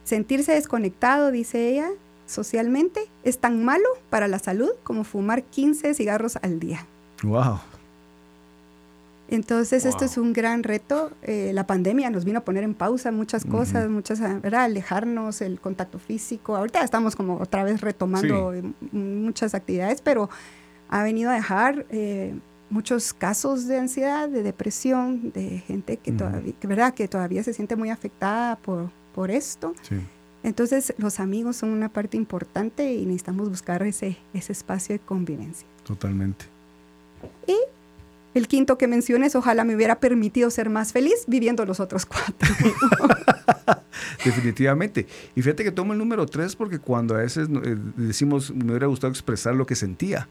Sentirse 0.04 0.52
desconectado, 0.52 1.30
dice 1.30 1.68
ella, 1.70 1.88
socialmente, 2.26 3.06
es 3.24 3.38
tan 3.38 3.64
malo 3.64 3.86
para 4.10 4.28
la 4.28 4.38
salud 4.38 4.70
como 4.82 5.04
fumar 5.04 5.42
15 5.44 5.94
cigarros 5.94 6.36
al 6.42 6.60
día. 6.60 6.86
Wow. 7.22 7.60
Entonces, 9.30 9.84
esto 9.84 10.06
es 10.06 10.16
un 10.16 10.32
gran 10.32 10.62
reto. 10.62 11.10
Eh, 11.22 11.50
la 11.52 11.66
pandemia 11.66 12.08
nos 12.08 12.24
vino 12.24 12.38
a 12.38 12.44
poner 12.44 12.64
en 12.64 12.72
pausa 12.72 13.12
muchas 13.12 13.44
cosas, 13.44 13.86
muchas, 13.90 14.20
¿verdad? 14.40 14.62
Alejarnos, 14.64 15.42
el 15.42 15.60
contacto 15.60 15.98
físico. 15.98 16.56
Ahorita 16.56 16.82
estamos 16.82 17.14
como 17.14 17.36
otra 17.36 17.62
vez 17.62 17.82
retomando 17.82 18.54
eh, 18.54 18.60
m- 18.60 18.72
muchas 18.92 19.54
actividades, 19.54 20.00
pero 20.00 20.30
ha 20.88 21.02
venido 21.02 21.30
a 21.30 21.34
dejar 21.34 21.84
eh, 21.90 22.34
muchos 22.70 23.12
casos 23.12 23.66
de 23.66 23.78
ansiedad, 23.78 24.28
de 24.28 24.42
depresión, 24.42 25.32
de 25.32 25.58
gente 25.66 25.96
que, 25.96 26.12
todavía, 26.12 26.52
que, 26.58 26.66
¿verdad? 26.66 26.94
que 26.94 27.08
todavía 27.08 27.42
se 27.42 27.52
siente 27.52 27.76
muy 27.76 27.90
afectada 27.90 28.56
por, 28.56 28.90
por 29.14 29.30
esto. 29.30 29.74
Sí. 29.82 29.96
Entonces, 30.42 30.94
los 30.98 31.20
amigos 31.20 31.56
son 31.56 31.70
una 31.70 31.88
parte 31.88 32.16
importante 32.16 32.94
y 32.94 33.04
necesitamos 33.06 33.48
buscar 33.48 33.82
ese, 33.82 34.16
ese 34.32 34.52
espacio 34.52 34.94
de 34.94 35.00
convivencia. 35.00 35.66
Totalmente. 35.84 36.46
El 38.34 38.46
quinto 38.46 38.78
que 38.78 38.86
menciones, 38.86 39.34
ojalá 39.34 39.64
me 39.64 39.74
hubiera 39.74 39.98
permitido 39.98 40.50
ser 40.50 40.70
más 40.70 40.92
feliz 40.92 41.24
viviendo 41.26 41.64
los 41.64 41.80
otros 41.80 42.06
cuatro. 42.06 42.34
Definitivamente. 44.24 45.06
Y 45.34 45.42
fíjate 45.42 45.64
que 45.64 45.72
tomo 45.72 45.92
el 45.92 45.98
número 45.98 46.24
tres 46.26 46.54
porque 46.54 46.78
cuando 46.78 47.14
a 47.16 47.18
veces 47.18 47.48
eh, 47.48 47.76
decimos, 47.96 48.54
me 48.54 48.70
hubiera 48.70 48.86
gustado 48.86 49.10
expresar 49.10 49.54
lo 49.54 49.66
que 49.66 49.74
sentía, 49.74 50.28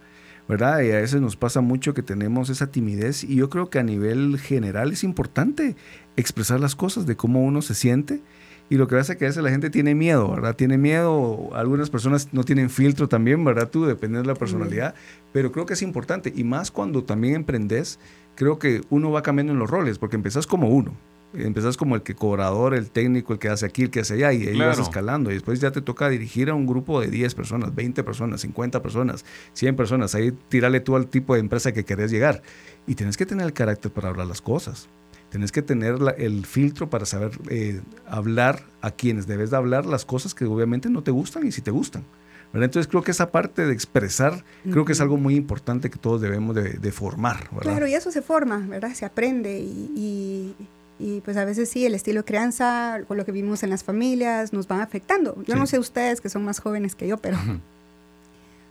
¿verdad? 0.48 0.82
Y 0.82 0.92
a 0.92 0.98
veces 0.98 1.22
nos 1.22 1.36
pasa 1.36 1.62
mucho 1.62 1.94
que 1.94 2.04
tenemos 2.04 2.50
esa 2.50 2.68
timidez 2.68 3.24
y 3.24 3.36
yo 3.36 3.50
creo 3.50 3.70
que 3.70 3.80
a 3.80 3.84
nivel 3.84 4.40
general 4.40 4.92
es 4.92 5.04
importante 5.04 5.76
expresar 6.16 6.60
las 6.60 6.76
cosas 6.76 7.06
de 7.06 7.16
cómo 7.16 7.44
uno 7.44 7.62
se 7.62 7.76
siente. 7.76 8.22
Y 8.70 8.76
lo 8.76 8.88
que 8.88 8.98
pasa 8.98 9.14
es 9.14 9.20
que 9.20 9.26
a 9.26 9.30
veces 9.30 9.44
la 9.44 9.50
gente 9.50 9.70
tiene 9.70 9.96
miedo, 9.96 10.30
¿verdad? 10.30 10.56
Tiene 10.56 10.78
miedo, 10.78 11.50
algunas 11.54 11.90
personas 11.90 12.34
no 12.34 12.44
tienen 12.44 12.70
filtro 12.70 13.08
también, 13.08 13.44
¿verdad? 13.46 13.70
Tú, 13.70 13.86
depende 13.86 14.20
de 14.20 14.26
la 14.26 14.36
personalidad, 14.36 14.94
pero 15.32 15.54
creo 15.54 15.66
que 15.66 15.74
es 15.74 15.82
importante. 15.82 16.34
Y 16.36 16.44
más 16.44 16.70
cuando 16.70 17.06
también 17.06 17.36
emprendes, 17.36 17.98
creo 18.36 18.60
que 18.60 18.82
uno 18.90 19.10
va 19.10 19.22
cambiando 19.22 19.54
en 19.54 19.60
los 19.60 19.70
roles, 19.70 20.00
porque 20.00 20.18
empezás 20.18 20.48
como 20.48 20.68
uno. 20.68 20.94
Empezás 21.34 21.76
como 21.78 21.96
el 21.96 22.04
que 22.04 22.16
cobrador, 22.16 22.74
el 22.74 22.90
técnico, 22.90 23.34
el 23.34 23.40
que 23.40 23.50
hace 23.50 23.66
aquí, 23.66 23.84
el 23.84 23.90
que 23.92 24.00
hace 24.00 24.14
allá, 24.16 24.32
y 24.34 24.44
ahí 24.48 24.58
vas 24.58 24.76
Claro. 24.78 24.82
escalando. 24.84 25.30
Y 25.30 25.34
después 25.36 25.60
ya 25.60 25.72
te 25.72 25.82
toca 25.82 26.08
dirigir 26.10 26.50
a 26.50 26.56
un 26.56 26.66
grupo 26.66 27.02
de 27.02 27.08
10 27.10 27.36
personas, 27.36 27.76
20 27.76 28.04
personas, 28.04 28.42
50 28.42 28.82
personas, 28.82 29.26
100 29.54 29.76
personas. 29.76 30.16
Ahí 30.16 30.32
tirarle 30.50 30.80
tú 30.80 30.96
al 30.96 31.08
tipo 31.08 31.34
de 31.34 31.42
empresa 31.42 31.74
que 31.74 31.84
querés 31.84 32.12
llegar. 32.12 32.42
Y 32.88 32.96
tienes 32.96 33.18
que 33.18 33.26
tener 33.26 33.46
el 33.46 33.54
carácter 33.54 33.92
para 33.92 34.10
hablar 34.10 34.26
las 34.28 34.42
cosas. 34.42 34.88
Tienes 35.30 35.52
que 35.52 35.62
tener 35.62 36.02
la- 36.02 36.12
el 36.12 36.46
filtro 36.46 36.90
para 36.90 37.06
saber 37.06 37.32
eh, 37.50 37.82
hablar 38.08 38.64
a 38.82 38.92
quienes 38.92 39.28
debes 39.28 39.50
de 39.52 39.58
hablar 39.58 39.86
las 39.86 40.06
cosas 40.06 40.34
que 40.34 40.46
obviamente 40.46 40.90
no 40.90 41.04
te 41.04 41.12
gustan 41.12 41.46
y 41.46 41.52
si 41.52 41.62
te 41.62 41.72
gustan. 41.72 42.06
¿verdad? 42.54 42.64
Entonces 42.68 42.88
creo 42.90 43.04
que 43.04 43.12
esa 43.12 43.30
parte 43.30 43.66
de 43.66 43.74
expresar, 43.74 44.46
creo 44.64 44.86
que 44.86 44.94
es 44.94 45.02
algo 45.02 45.18
muy 45.18 45.36
importante 45.36 45.90
que 45.90 46.00
todos 46.00 46.22
debemos 46.22 46.56
de, 46.56 46.76
de 46.80 46.92
formar. 46.94 47.50
¿verdad? 47.52 47.60
Claro, 47.74 47.88
y 47.88 47.94
eso 47.94 48.10
se 48.10 48.22
forma, 48.22 48.60
¿verdad? 48.70 48.94
Se 48.94 49.04
aprende 49.06 49.60
y, 49.60 49.92
y- 49.98 50.56
y, 51.00 51.22
pues 51.22 51.38
a 51.38 51.46
veces 51.46 51.70
sí, 51.70 51.86
el 51.86 51.94
estilo 51.96 52.22
de 52.22 52.26
crianza, 52.26 53.00
con 53.08 53.18
lo 53.18 53.26
que 53.26 53.32
vivimos 53.32 53.62
en 53.64 53.70
las 53.70 53.84
familias, 53.84 54.52
nos 54.54 54.68
van 54.68 54.82
afectando. 54.82 55.36
Yo 55.46 55.54
Sí. 55.54 55.60
no 55.60 55.68
sé 55.68 55.78
ustedes 55.80 56.22
que 56.22 56.30
son 56.30 56.44
más 56.44 56.60
jóvenes 56.60 56.96
que 56.96 57.08
yo, 57.08 57.18
pero 57.18 57.38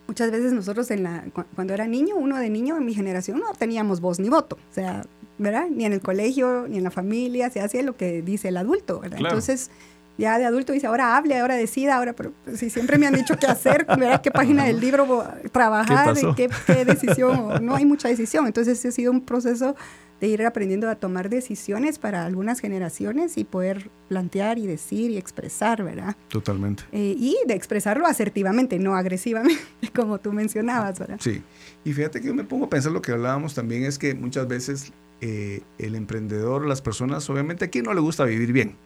muchas 0.08 0.30
veces 0.30 0.52
nosotros 0.52 0.90
en 0.90 1.02
la, 1.02 1.24
cu- 1.32 1.44
cuando 1.54 1.74
era 1.74 1.86
niño, 1.86 2.16
uno 2.16 2.38
de 2.38 2.48
niño 2.50 2.76
en 2.76 2.84
mi 2.84 2.94
generación 2.94 3.40
no 3.40 3.52
teníamos 3.54 4.00
voz 4.00 4.18
ni 4.20 4.28
voto, 4.28 4.56
o 4.70 4.74
sea, 4.74 5.04
¿verdad? 5.38 5.66
Ni 5.70 5.84
en 5.84 5.92
el 5.92 6.00
colegio, 6.00 6.66
ni 6.68 6.78
en 6.78 6.84
la 6.84 6.90
familia, 6.90 7.50
se 7.50 7.60
hacía 7.60 7.82
lo 7.82 7.96
que 7.96 8.22
dice 8.22 8.48
el 8.48 8.56
adulto, 8.56 9.00
¿verdad? 9.00 9.18
Claro. 9.18 9.34
Entonces, 9.34 9.70
ya 10.18 10.38
de 10.38 10.44
adulto 10.44 10.72
dice, 10.72 10.86
ahora 10.86 11.16
hable, 11.16 11.38
ahora 11.38 11.56
decida, 11.56 11.96
ahora, 11.96 12.14
pero 12.14 12.32
pues, 12.44 12.58
si 12.58 12.70
siempre 12.70 12.98
me 12.98 13.06
han 13.06 13.14
dicho 13.14 13.36
qué 13.38 13.46
hacer. 13.46 13.86
¿Qué 14.22 14.30
página 14.30 14.64
del 14.64 14.80
libro 14.80 15.24
trabajar? 15.52 16.14
¿Qué, 16.36 16.48
qué 16.66 16.84
decisión? 16.84 17.64
no 17.64 17.74
hay 17.74 17.84
mucha 17.84 18.08
decisión. 18.08 18.46
Entonces, 18.46 18.84
ha 18.84 18.90
sido 18.90 19.12
un 19.12 19.20
proceso 19.20 19.76
de 20.20 20.28
ir 20.28 20.42
aprendiendo 20.44 20.88
a 20.88 20.94
tomar 20.94 21.28
decisiones 21.28 21.98
para 21.98 22.24
algunas 22.24 22.60
generaciones 22.60 23.36
y 23.36 23.44
poder 23.44 23.90
plantear 24.08 24.58
y 24.58 24.66
decir 24.66 25.10
y 25.10 25.18
expresar, 25.18 25.82
¿verdad? 25.82 26.16
Totalmente. 26.28 26.84
Eh, 26.92 27.14
y 27.18 27.36
de 27.46 27.54
expresarlo 27.54 28.06
asertivamente, 28.06 28.78
no 28.78 28.94
agresivamente, 28.94 29.60
como 29.94 30.18
tú 30.18 30.32
mencionabas, 30.32 30.98
¿verdad? 30.98 31.18
Sí, 31.20 31.42
y 31.84 31.92
fíjate 31.92 32.20
que 32.20 32.28
yo 32.28 32.34
me 32.34 32.44
pongo 32.44 32.66
a 32.66 32.70
pensar 32.70 32.92
lo 32.92 33.02
que 33.02 33.12
hablábamos 33.12 33.54
también 33.54 33.84
es 33.84 33.98
que 33.98 34.14
muchas 34.14 34.48
veces 34.48 34.92
eh, 35.20 35.62
el 35.78 35.94
emprendedor, 35.94 36.66
las 36.66 36.80
personas, 36.80 37.28
obviamente 37.28 37.66
aquí 37.66 37.82
no 37.82 37.92
le 37.92 38.00
gusta 38.00 38.24
vivir 38.24 38.52
bien. 38.52 38.76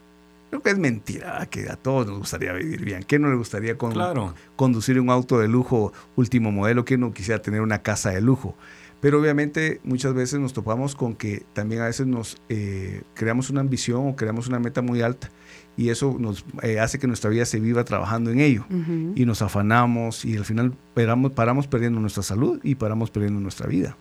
Creo 0.50 0.62
que 0.62 0.70
es 0.70 0.78
mentira 0.78 1.46
que 1.48 1.68
a 1.70 1.76
todos 1.76 2.06
nos 2.06 2.18
gustaría 2.18 2.52
vivir 2.52 2.84
bien. 2.84 3.02
¿Quién 3.04 3.22
no 3.22 3.30
le 3.30 3.36
gustaría 3.36 3.78
con- 3.78 3.92
Claro. 3.92 4.34
conducir 4.56 5.00
un 5.00 5.08
auto 5.10 5.38
de 5.38 5.48
lujo 5.48 5.92
último 6.16 6.50
modelo? 6.52 6.84
¿Quién 6.84 7.00
no 7.00 7.12
quisiera 7.12 7.40
tener 7.40 7.60
una 7.60 7.82
casa 7.82 8.10
de 8.10 8.20
lujo? 8.20 8.56
Pero 9.00 9.18
obviamente 9.18 9.80
muchas 9.84 10.12
veces 10.12 10.40
nos 10.40 10.52
topamos 10.52 10.94
con 10.94 11.14
que 11.14 11.44
también 11.54 11.80
a 11.80 11.86
veces 11.86 12.06
nos 12.06 12.36
eh, 12.50 13.00
creamos 13.14 13.48
una 13.48 13.60
ambición 13.62 14.06
o 14.08 14.14
creamos 14.16 14.46
una 14.48 14.58
meta 14.58 14.82
muy 14.82 15.00
alta 15.00 15.30
y 15.76 15.88
eso 15.88 16.16
nos 16.18 16.44
eh, 16.62 16.80
hace 16.80 16.98
que 16.98 17.06
nuestra 17.06 17.30
vida 17.30 17.46
se 17.46 17.60
viva 17.60 17.82
trabajando 17.84 18.30
en 18.30 18.40
ello 18.40 18.66
y 19.14 19.24
nos 19.24 19.40
afanamos 19.40 20.26
y 20.26 20.36
al 20.36 20.44
final 20.44 20.74
paramos, 20.92 21.32
paramos 21.32 21.66
perdiendo 21.66 21.98
nuestra 21.98 22.22
salud 22.22 22.60
y 22.62 22.74
paramos 22.74 23.10
perdiendo 23.10 23.40
nuestra 23.40 23.66
vida. 23.68 23.96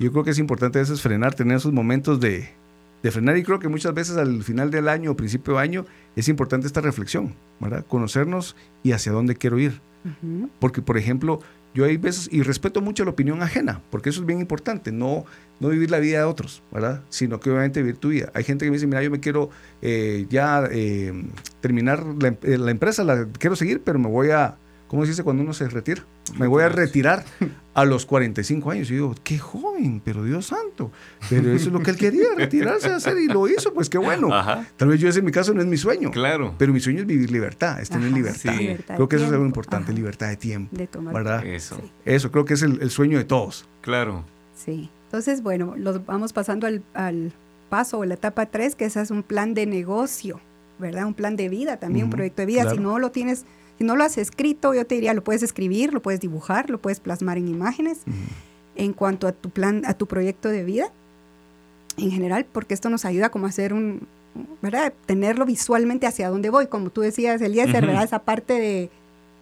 Yo 0.00 0.10
creo 0.10 0.24
que 0.24 0.30
es 0.32 0.38
importante 0.40 0.78
a 0.78 0.82
veces 0.82 1.00
frenar, 1.02 1.34
tener 1.34 1.58
esos 1.58 1.72
momentos 1.72 2.18
de, 2.18 2.48
de 3.02 3.10
frenar 3.10 3.36
y 3.36 3.42
creo 3.42 3.58
que 3.58 3.68
muchas 3.68 3.94
veces 3.94 4.16
al 4.16 4.42
final 4.42 4.70
del 4.70 4.88
año 4.88 5.10
o 5.10 5.16
principio 5.16 5.54
de 5.54 5.60
año 5.60 5.86
es 6.16 6.28
importante 6.28 6.66
esta 6.66 6.80
reflexión, 6.80 7.34
¿verdad? 7.60 7.84
Conocernos 7.86 8.56
y 8.82 8.92
hacia 8.92 9.12
dónde 9.12 9.36
quiero 9.36 9.58
ir. 9.58 9.80
Porque, 10.58 10.82
por 10.82 10.98
ejemplo, 10.98 11.40
yo 11.74 11.84
hay 11.84 11.96
veces, 11.96 12.28
y 12.32 12.42
respeto 12.42 12.80
mucho 12.80 13.04
la 13.04 13.12
opinión 13.12 13.40
ajena, 13.40 13.80
porque 13.90 14.10
eso 14.10 14.20
es 14.20 14.26
bien 14.26 14.40
importante, 14.40 14.90
no, 14.90 15.24
no 15.60 15.68
vivir 15.68 15.92
la 15.92 16.00
vida 16.00 16.18
de 16.18 16.24
otros, 16.24 16.62
¿verdad? 16.72 17.02
Sino 17.08 17.38
que 17.38 17.50
obviamente 17.50 17.80
vivir 17.80 17.98
tu 17.98 18.08
vida. 18.08 18.30
Hay 18.34 18.42
gente 18.42 18.64
que 18.64 18.70
me 18.70 18.76
dice, 18.76 18.88
mira, 18.88 19.02
yo 19.02 19.12
me 19.12 19.20
quiero 19.20 19.50
eh, 19.80 20.26
ya 20.28 20.64
eh, 20.72 21.12
terminar 21.60 22.04
la, 22.20 22.34
la, 22.42 22.70
empresa, 22.72 23.04
la 23.04 23.28
quiero 23.38 23.54
seguir, 23.54 23.80
pero 23.82 24.00
me 24.00 24.08
voy 24.08 24.30
a, 24.30 24.56
¿cómo 24.92 25.04
se 25.04 25.12
dice 25.12 25.24
cuando 25.24 25.42
uno 25.42 25.54
se 25.54 25.66
retira? 25.70 26.04
Me 26.38 26.46
voy 26.46 26.62
a 26.62 26.68
retirar 26.68 27.24
a 27.74 27.86
los 27.86 28.04
45 28.04 28.70
años. 28.70 28.90
Y 28.90 28.94
digo, 28.94 29.14
qué 29.24 29.38
joven, 29.38 30.02
pero 30.04 30.22
Dios 30.22 30.48
santo. 30.48 30.92
Pero 31.30 31.50
eso 31.50 31.68
es 31.68 31.72
lo 31.72 31.80
que 31.80 31.92
él 31.92 31.96
quería, 31.96 32.26
retirarse 32.36 32.90
a 32.90 32.96
hacer 32.96 33.16
y 33.16 33.26
lo 33.26 33.48
hizo, 33.48 33.72
pues 33.72 33.88
qué 33.88 33.96
bueno. 33.96 34.28
Tal 34.76 34.88
vez 34.88 35.00
yo 35.00 35.08
ese 35.08 35.20
en 35.20 35.24
mi 35.24 35.32
caso 35.32 35.54
no 35.54 35.62
es 35.62 35.66
mi 35.66 35.78
sueño. 35.78 36.10
Claro. 36.10 36.54
Pero 36.58 36.74
mi 36.74 36.80
sueño 36.80 37.00
es 37.00 37.06
vivir 37.06 37.30
libertad, 37.30 37.80
es 37.80 37.88
tener 37.88 38.12
libertad. 38.12 38.52
Creo 38.86 39.08
que 39.08 39.16
eso 39.16 39.24
es 39.24 39.32
algo 39.32 39.46
importante, 39.46 39.94
libertad 39.94 40.28
de 40.28 40.36
tiempo. 40.36 40.76
De 40.76 40.86
tomar 40.86 41.14
¿verdad? 41.14 41.46
Eso. 41.46 41.80
Eso 42.04 42.30
creo 42.30 42.44
que 42.44 42.52
es 42.52 42.60
el, 42.60 42.82
el, 42.82 42.90
sueño 42.90 43.16
de 43.16 43.24
todos. 43.24 43.66
Claro. 43.80 44.26
Sí. 44.54 44.90
Entonces, 45.06 45.42
bueno, 45.42 45.72
los 45.74 46.04
vamos 46.04 46.34
pasando 46.34 46.66
al, 46.66 46.82
al 46.92 47.32
paso 47.70 48.00
o 48.00 48.04
la 48.04 48.12
etapa 48.12 48.44
3, 48.44 48.74
que 48.74 48.84
ese 48.84 49.00
es 49.00 49.10
un 49.10 49.22
plan 49.22 49.54
de 49.54 49.64
negocio, 49.64 50.38
¿verdad? 50.78 51.06
Un 51.06 51.14
plan 51.14 51.34
de 51.34 51.48
vida 51.48 51.78
también, 51.78 52.04
uh 52.04 52.08
-huh. 52.08 52.12
un 52.12 52.16
proyecto 52.16 52.42
de 52.42 52.46
vida. 52.46 52.60
Claro. 52.60 52.76
Si 52.76 52.82
no 52.82 52.98
lo 52.98 53.10
tienes 53.10 53.46
si 53.82 53.86
no 53.86 53.96
lo 53.96 54.04
has 54.04 54.16
escrito, 54.16 54.74
yo 54.74 54.86
te 54.86 54.94
diría, 54.94 55.12
lo 55.12 55.24
puedes 55.24 55.42
escribir, 55.42 55.92
lo 55.92 56.00
puedes 56.00 56.20
dibujar, 56.20 56.70
lo 56.70 56.78
puedes 56.80 57.00
plasmar 57.00 57.36
en 57.36 57.48
imágenes. 57.48 58.02
Uh 58.06 58.10
-huh. 58.10 58.14
En 58.76 58.92
cuanto 58.92 59.26
a 59.26 59.32
tu 59.32 59.50
plan, 59.50 59.82
a 59.84 59.94
tu 59.94 60.06
proyecto 60.06 60.48
de 60.48 60.62
vida, 60.62 60.92
en 61.96 62.12
general, 62.12 62.46
porque 62.50 62.74
esto 62.74 62.88
nos 62.90 63.04
ayuda 63.04 63.30
como 63.30 63.46
a 63.46 63.48
hacer 63.48 63.74
un, 63.74 64.06
¿verdad? 64.62 64.94
Tenerlo 65.04 65.44
visualmente 65.46 66.06
hacia 66.06 66.30
dónde 66.30 66.48
voy, 66.48 66.68
como 66.68 66.90
tú 66.90 67.00
decías, 67.00 67.42
Eliezer, 67.42 67.74
uh 67.74 67.78
-huh. 67.78 67.86
¿verdad? 67.88 68.04
Esa 68.04 68.20
parte 68.20 68.54
de, 68.54 68.90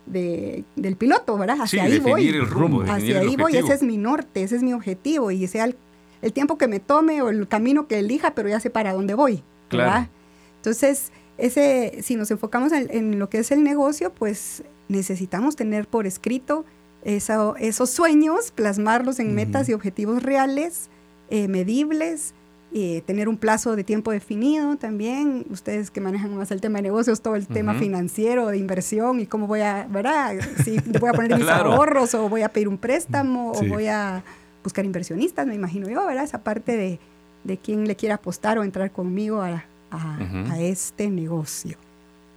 de, 0.06 0.64
del 0.74 0.96
piloto, 0.96 1.36
¿verdad? 1.36 1.60
Hacia 1.60 1.84
sí, 1.84 1.92
ahí 1.92 1.98
voy. 2.00 2.26
El 2.26 2.46
rumbo, 2.46 2.82
hacia 2.82 3.20
ahí 3.20 3.36
voy, 3.36 3.56
ese 3.56 3.74
es 3.74 3.82
mi 3.82 3.98
norte, 3.98 4.42
ese 4.42 4.56
es 4.56 4.62
mi 4.62 4.72
objetivo, 4.72 5.30
y 5.30 5.46
sea 5.48 5.64
el, 5.66 5.76
el, 6.22 6.32
tiempo 6.32 6.56
que 6.56 6.66
me 6.66 6.80
tome 6.80 7.20
o 7.20 7.28
el 7.28 7.46
camino 7.46 7.86
que 7.86 7.98
elija, 7.98 8.34
pero 8.34 8.48
ya 8.48 8.58
sé 8.58 8.70
para 8.70 8.94
dónde 8.94 9.12
voy, 9.12 9.42
¿verdad? 9.70 10.08
Claro. 10.08 10.08
Entonces, 10.56 11.12
ese, 11.40 12.02
si 12.02 12.16
nos 12.16 12.30
enfocamos 12.30 12.72
en, 12.72 12.88
en, 12.90 13.18
lo 13.18 13.28
que 13.28 13.38
es 13.38 13.50
el 13.50 13.62
negocio, 13.62 14.12
pues 14.12 14.62
necesitamos 14.88 15.56
tener 15.56 15.86
por 15.86 16.06
escrito 16.06 16.64
eso, 17.02 17.56
esos 17.56 17.90
sueños, 17.90 18.50
plasmarlos 18.50 19.18
en 19.20 19.28
uh 19.28 19.30
-huh. 19.30 19.34
metas 19.34 19.68
y 19.68 19.72
objetivos 19.72 20.22
reales, 20.22 20.90
eh, 21.30 21.48
medibles, 21.48 22.34
eh, 22.72 23.02
tener 23.06 23.28
un 23.28 23.36
plazo 23.36 23.74
de 23.74 23.84
tiempo 23.84 24.12
definido 24.12 24.76
también. 24.76 25.46
Ustedes 25.50 25.90
que 25.90 26.00
manejan 26.00 26.36
más 26.36 26.50
el 26.50 26.60
tema 26.60 26.78
de 26.78 26.82
negocios, 26.82 27.20
todo 27.20 27.36
el 27.36 27.42
uh 27.42 27.46
-huh. 27.46 27.54
tema 27.54 27.74
financiero, 27.74 28.48
de 28.48 28.58
inversión 28.58 29.20
y 29.20 29.26
cómo 29.26 29.46
voy 29.46 29.60
a, 29.60 29.86
¿verdad? 29.90 30.36
Si 30.64 30.78
voy 31.00 31.08
a 31.08 31.12
poner 31.12 31.34
mis 31.36 31.44
claro. 31.44 31.72
ahorros 31.72 32.14
o 32.14 32.28
voy 32.28 32.42
a 32.42 32.50
pedir 32.50 32.68
un 32.68 32.78
préstamo 32.78 33.54
sí. 33.54 33.66
o 33.66 33.68
voy 33.68 33.86
a 33.86 34.22
buscar 34.62 34.84
inversionistas, 34.84 35.46
me 35.46 35.54
imagino 35.54 35.88
yo, 35.88 36.06
¿verdad? 36.06 36.24
Esa 36.24 36.42
parte 36.42 36.76
de, 36.76 37.00
de 37.44 37.56
quién 37.56 37.88
le 37.88 37.96
quiere 37.96 38.12
apostar 38.12 38.58
o 38.58 38.62
entrar 38.64 38.90
conmigo 38.92 39.40
a, 39.40 39.64
a, 39.90 40.18
uh 40.20 40.22
-huh. 40.22 40.50
a 40.50 40.60
este 40.60 41.10
negocio. 41.10 41.76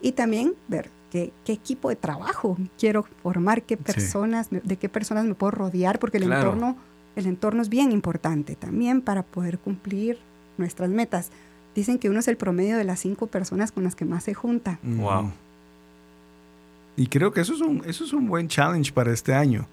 Y 0.01 0.13
también 0.13 0.53
ver 0.67 0.89
qué, 1.11 1.31
qué, 1.45 1.53
equipo 1.53 1.89
de 1.89 1.95
trabajo 1.95 2.57
quiero 2.77 3.03
formar, 3.21 3.63
qué 3.63 3.77
personas, 3.77 4.47
sí. 4.47 4.59
de 4.63 4.77
qué 4.77 4.89
personas 4.89 5.25
me 5.25 5.35
puedo 5.35 5.51
rodear, 5.51 5.99
porque 5.99 6.17
el, 6.17 6.25
claro. 6.25 6.53
entorno, 6.53 6.77
el 7.15 7.27
entorno 7.27 7.61
es 7.61 7.69
bien 7.69 7.91
importante 7.91 8.55
también 8.55 9.01
para 9.01 9.23
poder 9.23 9.59
cumplir 9.59 10.17
nuestras 10.57 10.89
metas. 10.89 11.31
Dicen 11.75 11.97
que 11.97 12.09
uno 12.09 12.19
es 12.19 12.27
el 12.27 12.37
promedio 12.37 12.77
de 12.77 12.83
las 12.83 12.99
cinco 12.99 13.27
personas 13.27 13.71
con 13.71 13.83
las 13.83 13.95
que 13.95 14.05
más 14.05 14.23
se 14.23 14.33
junta. 14.33 14.79
Wow. 14.83 15.31
Y 16.95 17.07
creo 17.07 17.31
que 17.31 17.41
eso 17.41 17.53
es 17.53 17.61
un, 17.61 17.81
eso 17.85 18.03
es 18.03 18.13
un 18.13 18.27
buen 18.27 18.47
challenge 18.47 18.91
para 18.91 19.11
este 19.11 19.33
año. 19.33 19.67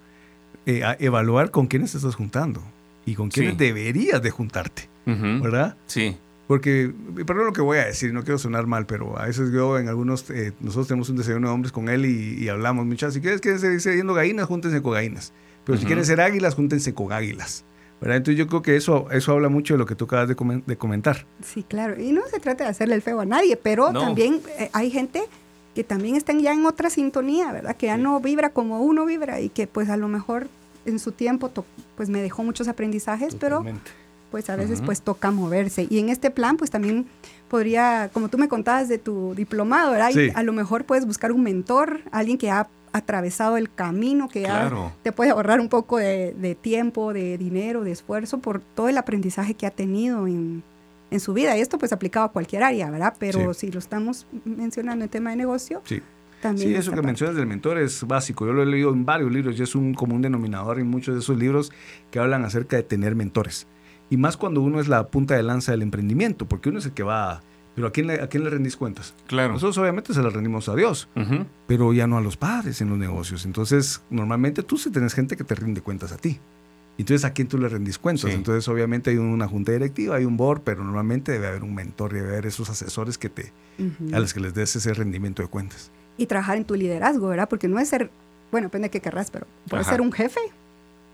Eh, 0.65 0.81
evaluar 0.99 1.51
con 1.51 1.67
quiénes 1.67 1.91
te 1.91 1.97
estás 1.97 2.15
juntando 2.15 2.61
y 3.05 3.15
con 3.15 3.29
quiénes 3.29 3.53
sí. 3.53 3.57
deberías 3.57 4.21
de 4.21 4.31
juntarte. 4.31 4.89
Uh 5.05 5.11
-huh. 5.11 5.41
¿Verdad? 5.41 5.77
Sí. 5.87 6.17
Porque, 6.51 6.91
perdón 7.25 7.45
lo 7.45 7.53
que 7.53 7.61
voy 7.61 7.77
a 7.77 7.85
decir, 7.85 8.11
no 8.11 8.23
quiero 8.23 8.37
sonar 8.37 8.67
mal, 8.67 8.85
pero 8.85 9.17
a 9.17 9.25
veces 9.25 9.53
yo 9.53 9.79
en 9.79 9.87
algunos, 9.87 10.29
eh, 10.31 10.51
nosotros 10.59 10.89
tenemos 10.89 11.07
un 11.07 11.15
desayuno 11.15 11.47
de 11.47 11.53
hombres 11.53 11.71
con 11.71 11.87
él 11.87 12.05
y, 12.05 12.43
y 12.43 12.49
hablamos, 12.49 12.85
muchachos, 12.85 13.13
si 13.13 13.21
quieres 13.21 13.39
que 13.39 13.57
seguir 13.57 13.79
siendo 13.79 14.13
gallinas, 14.13 14.47
júntense 14.47 14.81
con 14.81 14.91
gallinas. 14.91 15.31
Pero 15.63 15.75
uh 15.75 15.77
-huh. 15.77 15.79
si 15.79 15.85
quieren 15.85 16.03
ser 16.03 16.19
águilas, 16.19 16.55
júntense 16.55 16.93
con 16.93 17.13
águilas. 17.13 17.63
¿verdad? 18.01 18.17
Entonces 18.17 18.37
yo 18.37 18.47
creo 18.47 18.61
que 18.61 18.75
eso, 18.75 19.07
eso 19.11 19.31
habla 19.31 19.47
mucho 19.47 19.75
de 19.75 19.77
lo 19.77 19.85
que 19.85 19.95
tú 19.95 20.03
acabas 20.03 20.27
de, 20.27 20.35
com 20.35 20.61
de 20.65 20.75
comentar. 20.75 21.25
Sí, 21.41 21.63
claro. 21.63 21.97
Y 21.97 22.11
no 22.11 22.23
se 22.29 22.41
trata 22.41 22.65
de 22.65 22.71
hacerle 22.71 22.95
el 22.95 23.01
feo 23.01 23.21
a 23.21 23.25
nadie, 23.25 23.55
pero 23.55 23.93
no. 23.93 24.01
también 24.01 24.41
eh, 24.59 24.69
hay 24.73 24.91
gente 24.91 25.21
que 25.73 25.85
también 25.85 26.17
están 26.17 26.41
ya 26.41 26.51
en 26.51 26.65
otra 26.65 26.89
sintonía, 26.89 27.53
¿verdad? 27.53 27.77
Que 27.77 27.85
ya 27.85 27.95
sí. 27.95 28.01
no 28.01 28.19
vibra 28.19 28.49
como 28.49 28.81
uno 28.81 29.05
vibra 29.05 29.39
y 29.39 29.47
que 29.47 29.67
pues 29.67 29.87
a 29.87 29.95
lo 29.95 30.09
mejor 30.09 30.49
en 30.85 30.99
su 30.99 31.13
tiempo 31.13 31.49
pues 31.95 32.09
me 32.09 32.21
dejó 32.21 32.43
muchos 32.43 32.67
aprendizajes, 32.67 33.37
Totalmente. 33.37 33.79
pero 33.85 34.00
pues 34.31 34.49
a 34.49 34.55
veces 34.55 34.79
uh 34.79 34.83
-huh. 34.83 34.85
pues 34.87 35.01
toca 35.01 35.29
moverse. 35.29 35.85
Y 35.89 35.99
en 35.99 36.09
este 36.09 36.31
plan 36.31 36.57
pues 36.57 36.71
también 36.71 37.05
podría, 37.49 38.09
como 38.13 38.29
tú 38.29 38.37
me 38.37 38.47
contabas 38.47 38.89
de 38.89 38.97
tu 38.97 39.35
diplomado, 39.35 39.91
¿verdad? 39.91 40.11
Sí. 40.11 40.29
a 40.33 40.41
lo 40.41 40.53
mejor 40.53 40.85
puedes 40.85 41.05
buscar 41.05 41.31
un 41.31 41.43
mentor, 41.43 41.99
alguien 42.11 42.37
que 42.37 42.49
ha 42.49 42.67
atravesado 42.93 43.57
el 43.57 43.71
camino, 43.73 44.27
que 44.27 44.43
claro. 44.43 44.91
ya 44.95 45.03
te 45.03 45.11
puede 45.11 45.31
ahorrar 45.31 45.59
un 45.59 45.69
poco 45.69 45.97
de, 45.97 46.33
de, 46.33 46.55
tiempo, 46.55 47.13
de 47.13 47.37
dinero, 47.37 47.83
de 47.83 47.91
esfuerzo 47.91 48.39
por 48.39 48.61
todo 48.61 48.89
el 48.89 48.97
aprendizaje 48.97 49.53
que 49.53 49.65
ha 49.65 49.71
tenido 49.71 50.27
en, 50.27 50.63
en 51.09 51.19
su 51.19 51.33
vida. 51.33 51.57
Y 51.57 51.61
esto 51.61 51.77
pues 51.77 51.93
aplicado 51.93 52.25
a 52.25 52.31
cualquier 52.31 52.63
área, 52.63 52.89
¿verdad? 52.89 53.13
Pero 53.19 53.53
sí. 53.53 53.67
si 53.67 53.71
lo 53.71 53.79
estamos 53.79 54.25
mencionando 54.45 55.05
en 55.05 55.09
tema 55.09 55.29
de 55.29 55.35
negocio, 55.35 55.81
sí. 55.85 56.01
También 56.41 56.69
sí, 56.69 56.75
eso 56.75 56.89
que 56.89 56.95
parte. 56.95 57.07
mencionas 57.07 57.35
del 57.35 57.45
mentor 57.45 57.77
es 57.77 58.03
básico. 58.05 58.47
Yo 58.47 58.53
lo 58.53 58.63
he 58.63 58.65
leído 58.65 58.91
en 58.91 59.05
varios 59.05 59.31
libros 59.31 59.59
y 59.59 59.63
es 59.63 59.75
un 59.75 59.93
común 59.93 60.23
denominador 60.23 60.79
en 60.79 60.87
muchos 60.87 61.13
de 61.13 61.21
esos 61.21 61.37
libros 61.37 61.71
que 62.09 62.17
hablan 62.17 62.43
acerca 62.43 62.75
de 62.77 62.83
tener 62.83 63.15
mentores. 63.15 63.67
Y 64.11 64.17
más 64.17 64.37
cuando 64.37 64.61
uno 64.61 64.79
es 64.79 64.87
la 64.87 65.07
punta 65.07 65.35
de 65.35 65.41
lanza 65.41 65.71
del 65.71 65.81
emprendimiento, 65.81 66.45
porque 66.47 66.69
uno 66.69 66.77
es 66.77 66.85
el 66.85 66.91
que 66.91 67.01
va... 67.01 67.41
Pero 67.73 67.87
¿a 67.87 67.91
quién 67.91 68.05
le, 68.07 68.21
a 68.21 68.27
quién 68.27 68.43
le 68.43 68.49
rendís 68.49 68.75
cuentas? 68.75 69.15
Claro. 69.27 69.53
Nosotros 69.53 69.77
obviamente 69.77 70.13
se 70.13 70.21
las 70.21 70.33
rendimos 70.33 70.67
a 70.67 70.75
Dios, 70.75 71.07
uh 71.15 71.21
-huh. 71.21 71.45
pero 71.67 71.93
ya 71.93 72.05
no 72.05 72.17
a 72.17 72.21
los 72.21 72.35
padres 72.35 72.81
en 72.81 72.89
los 72.89 72.97
negocios. 72.97 73.45
Entonces, 73.45 74.03
normalmente 74.09 74.61
tú 74.61 74.77
sí 74.77 74.91
tenés 74.91 75.13
gente 75.13 75.37
que 75.37 75.45
te 75.45 75.55
rinde 75.55 75.81
cuentas 75.81 76.11
a 76.11 76.17
ti. 76.17 76.37
Entonces, 76.97 77.23
¿a 77.23 77.31
quién 77.31 77.47
tú 77.47 77.57
le 77.57 77.69
rendís 77.69 77.97
cuentas? 77.97 78.29
Sí. 78.29 78.35
Entonces, 78.35 78.67
obviamente 78.67 79.09
hay 79.09 79.17
una 79.17 79.47
junta 79.47 79.71
directiva, 79.71 80.17
hay 80.17 80.25
un 80.25 80.35
board, 80.35 80.61
pero 80.65 80.83
normalmente 80.83 81.31
debe 81.31 81.47
haber 81.47 81.63
un 81.63 81.73
mentor, 81.73 82.11
debe 82.13 82.27
haber 82.27 82.45
esos 82.45 82.69
asesores 82.69 83.17
que 83.17 83.29
te, 83.29 83.53
uh 83.79 83.83
-huh. 83.83 84.15
a 84.15 84.19
los 84.19 84.33
que 84.33 84.41
les 84.41 84.53
des 84.53 84.75
ese 84.75 84.93
rendimiento 84.93 85.41
de 85.41 85.47
cuentas 85.47 85.89
y 86.17 86.25
trabajar 86.25 86.57
en 86.57 86.65
tu 86.65 86.75
liderazgo, 86.75 87.29
¿verdad? 87.29 87.47
Porque 87.47 87.69
no 87.69 87.79
es 87.79 87.87
ser, 87.87 88.11
bueno, 88.51 88.67
depende 88.67 88.87
de 88.87 88.91
qué 88.91 88.99
querrás, 88.99 89.31
pero 89.31 89.47
puede 89.69 89.85
ser 89.85 90.01
un 90.01 90.11
jefe. 90.11 90.41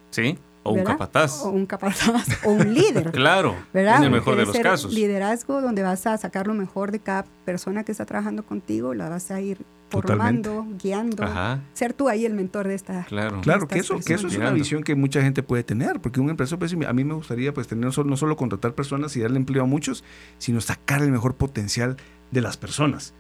Sí, 0.10 0.38
o 0.68 0.74
¿verdad? 0.74 0.92
un 0.92 0.98
capataz. 0.98 1.42
O 1.44 1.50
un 1.50 1.66
capataz, 1.66 2.28
o 2.46 2.52
un 2.52 2.74
líder. 2.74 3.12
claro, 3.12 3.56
¿verdad? 3.74 3.98
en 3.98 4.04
el 4.04 4.12
mejor 4.12 4.36
de 4.36 4.46
los 4.46 4.58
casos. 4.58 4.94
Liderazgo 4.94 5.62
donde 5.62 5.84
vas 5.84 6.06
a 6.08 6.18
sacar 6.18 6.48
lo 6.48 6.54
mejor 6.54 6.92
de 6.92 7.00
cada 7.00 7.26
persona 7.46 7.84
que 7.84 7.92
está 7.92 8.06
trabajando 8.06 8.44
contigo, 8.46 8.94
la 8.94 9.10
vas 9.10 9.32
a 9.32 9.42
ir 9.42 9.66
formando, 9.90 10.50
Totalmente. 10.50 10.84
guiando, 10.84 11.24
Ajá. 11.24 11.62
ser 11.74 11.94
tú 11.94 12.10
ahí 12.10 12.26
el 12.26 12.34
mentor 12.34 12.68
de 12.68 12.76
esta. 12.76 13.06
Claro, 13.06 13.42
claro 13.42 13.68
que 13.68 13.80
eso, 13.80 14.00
que 14.06 14.14
eso 14.14 14.28
es 14.28 14.36
una 14.36 14.52
visión 14.52 14.84
que 14.84 14.96
mucha 14.96 15.22
gente 15.22 15.44
puede 15.44 15.64
tener, 15.64 16.02
porque 16.02 16.20
un 16.20 16.30
empresario, 16.30 16.60
pues, 16.60 16.74
a 16.74 16.94
mí 16.94 17.04
me 17.04 17.14
gustaría 17.14 17.54
pues 17.54 17.68
tener 17.68 17.86
no 17.86 17.92
solo, 17.92 18.10
no 18.10 18.18
solo 18.18 18.36
contratar 18.36 18.74
personas 18.74 19.16
y 19.16 19.22
darle 19.22 19.38
empleo 19.38 19.64
a 19.64 19.66
muchos, 19.66 20.04
sino 20.38 20.60
sacar 20.62 21.02
el 21.02 21.12
mejor 21.12 21.36
potencial 21.36 21.98
de 22.32 22.42
las 22.42 22.58
personas. 22.58 23.14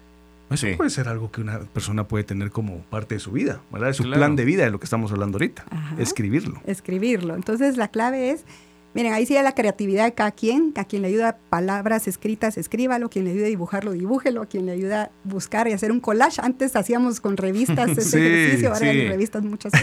Eso 0.50 0.68
sí. 0.68 0.74
puede 0.76 0.90
ser 0.90 1.08
algo 1.08 1.32
que 1.32 1.42
una 1.42 1.60
persona 1.60 2.08
puede 2.08 2.24
tener 2.24 2.52
como 2.52 2.80
parte 2.84 3.16
de 3.16 3.20
su 3.20 3.32
vida, 3.32 3.62
¿verdad? 3.72 3.88
De 3.88 3.94
su 3.94 4.04
claro. 4.04 4.18
plan 4.18 4.36
de 4.36 4.46
vida, 4.46 4.64
de 4.64 4.72
lo 4.72 4.80
que 4.80 4.86
estamos 4.86 5.12
hablando 5.12 5.38
ahorita. 5.38 5.66
Ajá. 5.70 5.96
Escribirlo. 6.00 6.62
Escribirlo. 6.66 7.36
Entonces, 7.36 7.76
la 7.76 7.90
clave 7.90 8.32
es, 8.32 8.46
miren, 8.94 9.14
ahí 9.14 9.26
sí 9.26 9.34
la 9.34 9.54
creatividad 9.54 10.06
de 10.06 10.14
cada 10.14 10.32
quien, 10.32 10.74
a 10.78 10.86
quien 10.86 11.02
le 11.02 11.10
ayuda 11.10 11.38
palabras 11.50 12.08
escritas, 12.08 12.58
escríbalo, 12.58 13.10
quien 13.10 13.26
le 13.26 13.32
ayuda 13.32 13.46
a 13.46 13.50
dibujarlo, 13.50 13.92
dibújelo, 13.92 14.42
a 14.42 14.46
quien 14.46 14.66
le 14.66 14.72
ayuda 14.72 15.04
a 15.04 15.10
buscar 15.26 15.68
y 15.68 15.74
hacer 15.74 15.92
un 15.92 16.00
collage. 16.00 16.40
Antes 16.42 16.76
hacíamos 16.76 17.20
con 17.20 17.36
revistas 17.36 17.90
ese 17.98 18.02
sí, 18.04 18.18
ejercicio, 18.18 18.70
ahora 18.70 18.92
sí. 18.92 19.08
revistas 19.08 19.44
muchas, 19.44 19.74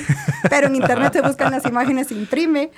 pero 0.49 0.69
en 0.69 0.77
internet 0.77 1.13
se 1.13 1.21
buscan 1.21 1.51
las 1.51 1.67
imágenes, 1.67 2.09
se 2.09 2.15
imprime. 2.15 2.71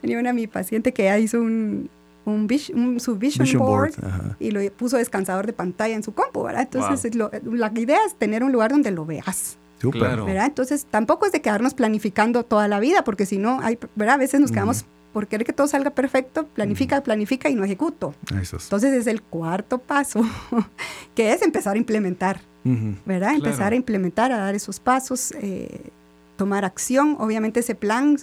Tenía 0.00 0.18
una 0.18 0.32
mi 0.32 0.46
paciente 0.46 0.92
que 0.92 1.04
ya 1.04 1.18
hizo 1.18 1.40
un, 1.40 1.90
un, 2.26 2.48
un, 2.74 3.00
su 3.00 3.16
vision, 3.16 3.44
vision 3.44 3.62
board, 3.62 3.94
board 4.00 4.36
y 4.40 4.50
lo 4.50 4.60
puso 4.72 4.98
descansador 4.98 5.46
de 5.46 5.52
pantalla 5.52 5.94
en 5.94 6.02
su 6.02 6.12
compu, 6.12 6.42
¿verdad? 6.42 6.62
Entonces, 6.62 7.16
wow. 7.16 7.30
lo, 7.44 7.56
la 7.56 7.72
idea 7.76 7.98
es 8.04 8.16
tener 8.16 8.44
un 8.44 8.52
lugar 8.52 8.72
donde 8.72 8.90
lo 8.90 9.06
veas. 9.06 9.56
Super. 9.80 10.00
Claro. 10.00 10.24
¿verdad? 10.24 10.46
Entonces, 10.46 10.86
tampoco 10.90 11.26
es 11.26 11.32
de 11.32 11.40
quedarnos 11.40 11.74
planificando 11.74 12.44
toda 12.44 12.66
la 12.66 12.80
vida, 12.80 13.04
porque 13.04 13.26
si 13.26 13.38
no, 13.38 13.60
hay, 13.60 13.78
¿verdad? 13.94 14.16
A 14.16 14.18
veces 14.18 14.40
nos 14.40 14.50
quedamos 14.50 14.82
mm. 14.82 15.12
por 15.12 15.28
querer 15.28 15.46
que 15.46 15.52
todo 15.52 15.68
salga 15.68 15.90
perfecto, 15.90 16.46
planifica, 16.48 17.02
planifica 17.02 17.48
y 17.48 17.54
no 17.54 17.64
ejecuto. 17.64 18.14
Eso 18.40 18.56
es. 18.56 18.64
Entonces, 18.64 18.92
es 18.94 19.06
el 19.06 19.22
cuarto 19.22 19.78
paso, 19.78 20.22
que 21.14 21.32
es 21.32 21.42
empezar 21.42 21.76
a 21.76 21.78
implementar. 21.78 22.40
¿verdad? 22.64 23.28
Claro. 23.28 23.44
Empezar 23.44 23.72
a 23.72 23.76
implementar, 23.76 24.32
a 24.32 24.38
dar 24.38 24.56
esos 24.56 24.80
pasos, 24.80 25.30
eh, 25.40 25.90
tomar 26.36 26.64
acción. 26.64 27.16
Obviamente, 27.20 27.60
ese 27.60 27.76
plan 27.76 28.16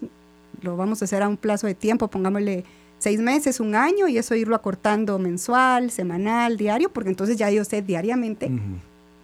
lo 0.61 0.75
vamos 0.75 1.01
a 1.01 1.05
hacer 1.05 1.23
a 1.23 1.29
un 1.29 1.37
plazo 1.37 1.65
de 1.65 1.75
tiempo, 1.75 2.09
pongámosle 2.09 2.65
seis 3.03 3.19
meses, 3.19 3.59
un 3.59 3.75
año, 3.75 4.07
y 4.07 4.17
eso 4.17 4.33
irlo 4.33 4.55
acortando 4.55 5.19
mensual, 5.19 5.91
semanal, 5.91 6.55
diario, 6.55 6.89
porque 6.89 7.09
entonces 7.09 7.37
ya 7.37 7.51
yo 7.51 7.65
sé 7.65 7.81
diariamente, 7.81 8.49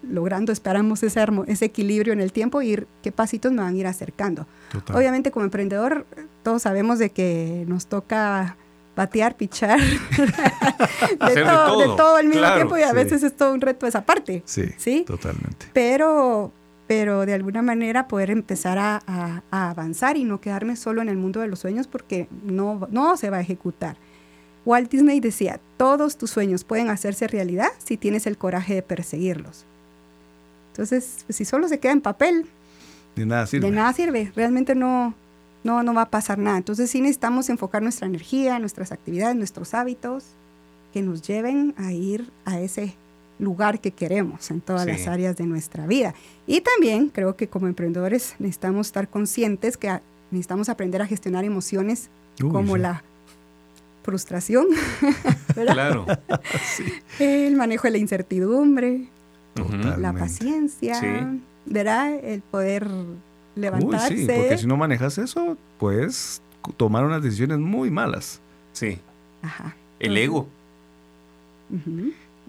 logrando, 0.04 0.52
esperamos 0.52 1.02
ese, 1.02 1.26
ese 1.48 1.66
equilibrio 1.66 2.12
en 2.12 2.20
el 2.20 2.34
tiempo, 2.34 2.62
ir 2.62 2.88
qué 3.02 3.14
pasitos 3.14 3.54
me 3.54 3.62
van 3.62 3.76
a 3.76 3.78
ir 3.78 3.88
acercando. 3.88 4.46
Obviamente 4.94 5.32
como 5.32 5.46
emprendedor, 5.46 6.06
todos 6.44 6.64
sabemos 6.64 7.00
de 7.00 7.12
que 7.12 7.64
nos 7.68 7.88
toca 7.88 8.58
batear, 8.98 9.38
pichar, 9.38 9.80
de, 10.10 11.42
todo, 11.42 11.80
de, 11.80 11.86
todo, 11.96 12.16
al 12.18 12.28
mismo 12.28 12.54
tiempo 12.54 12.78
y 12.78 12.82
a 12.82 12.92
veces 12.92 13.24
es 13.24 13.34
todo 13.38 13.54
un 13.54 13.62
reto 13.62 13.88
esa 13.88 14.02
parte. 14.02 14.44
Sí, 14.46 14.66
sí, 14.76 15.06
totalmente. 15.08 15.68
Pero, 15.72 16.52
pero 16.90 17.28
de 17.28 17.36
alguna 17.36 17.62
manera 17.62 18.08
poder 18.08 18.32
empezar 18.32 18.80
a, 18.80 19.04
a, 19.06 19.70
avanzar 19.70 20.18
y 20.18 20.24
no 20.24 20.42
quedarme 20.42 20.76
solo 20.76 21.04
en 21.04 21.10
el 21.10 21.18
mundo 21.18 21.40
de 21.40 21.46
los 21.46 21.60
sueños 21.60 21.88
porque 21.88 22.28
no, 22.44 22.88
no 22.90 23.16
se 23.16 23.30
va 23.30 23.38
a 23.38 23.42
ejecutar. 23.42 23.96
Walt 24.66 24.90
Disney 24.90 25.20
decía, 25.20 25.60
todos 25.78 26.18
tus 26.18 26.32
sueños 26.32 26.64
pueden 26.64 26.90
hacerse 26.90 27.28
realidad 27.28 27.68
si 27.78 27.96
tienes 27.96 28.26
el 28.26 28.40
coraje 28.40 28.74
de 28.74 28.82
perseguirlos. 28.82 29.66
Entonces, 30.72 31.26
pues, 31.28 31.36
si 31.36 31.46
solo 31.46 31.68
se 31.68 31.80
queda 31.80 31.92
en 31.92 32.02
papel, 32.02 32.48
de 33.16 33.28
nada 33.28 33.46
sirve. 33.46 33.68
De 33.68 33.76
nada 33.76 33.94
sirve, 33.94 34.32
realmente 34.36 34.74
no, 34.74 35.14
no, 35.64 35.84
no 35.84 35.94
va 35.94 36.02
a 36.02 36.10
pasar 36.10 36.40
nada. 36.40 36.58
Entonces 36.58 36.90
sí 36.90 37.02
necesitamos 37.02 37.50
enfocar 37.50 37.84
nuestra 37.84 38.08
energía, 38.08 38.58
nuestras 38.58 38.92
actividades, 38.92 39.36
nuestros 39.36 39.76
hábitos 39.76 40.26
que 40.92 41.04
nos 41.04 41.22
lleven 41.22 41.76
a 41.78 41.94
ir 41.94 42.32
a 42.46 42.60
ese 42.60 42.96
lugar 43.40 43.80
que 43.80 43.92
queremos 43.92 44.52
en 44.52 44.62
todas 44.62 44.86
las 44.86 45.08
áreas 45.08 45.38
de 45.38 45.46
nuestra 45.46 45.88
vida. 45.88 46.14
Y 46.46 46.62
también 46.62 47.10
creo 47.10 47.36
que 47.36 47.48
como 47.48 47.68
emprendedores 47.68 48.36
necesitamos 48.38 48.88
estar 48.88 49.08
conscientes 49.10 49.78
que 49.78 50.00
necesitamos 50.30 50.70
aprender 50.70 51.02
a 51.02 51.08
gestionar 51.08 51.46
emociones 51.46 52.10
como 52.40 52.78
la 52.78 53.04
frustración, 54.04 54.66
claro. 55.54 56.06
el 57.20 57.56
manejo 57.56 57.84
de 57.84 57.92
la 57.92 57.98
incertidumbre, 57.98 59.08
la 59.98 60.14
paciencia, 60.14 61.32
¿verdad? 61.66 62.16
El 62.24 62.42
poder 62.42 62.88
levantarse. 63.56 64.18
sí, 64.18 64.26
porque 64.26 64.58
si 64.58 64.68
no 64.68 64.78
manejas 64.78 65.18
eso, 65.18 65.58
puedes 65.78 66.42
tomar 66.78 67.06
unas 67.06 67.22
decisiones 67.22 67.60
muy 67.60 67.92
malas. 67.92 68.40
Sí. 68.74 69.00
Ajá. 69.42 69.76
El 70.00 70.18
ego. 70.18 70.48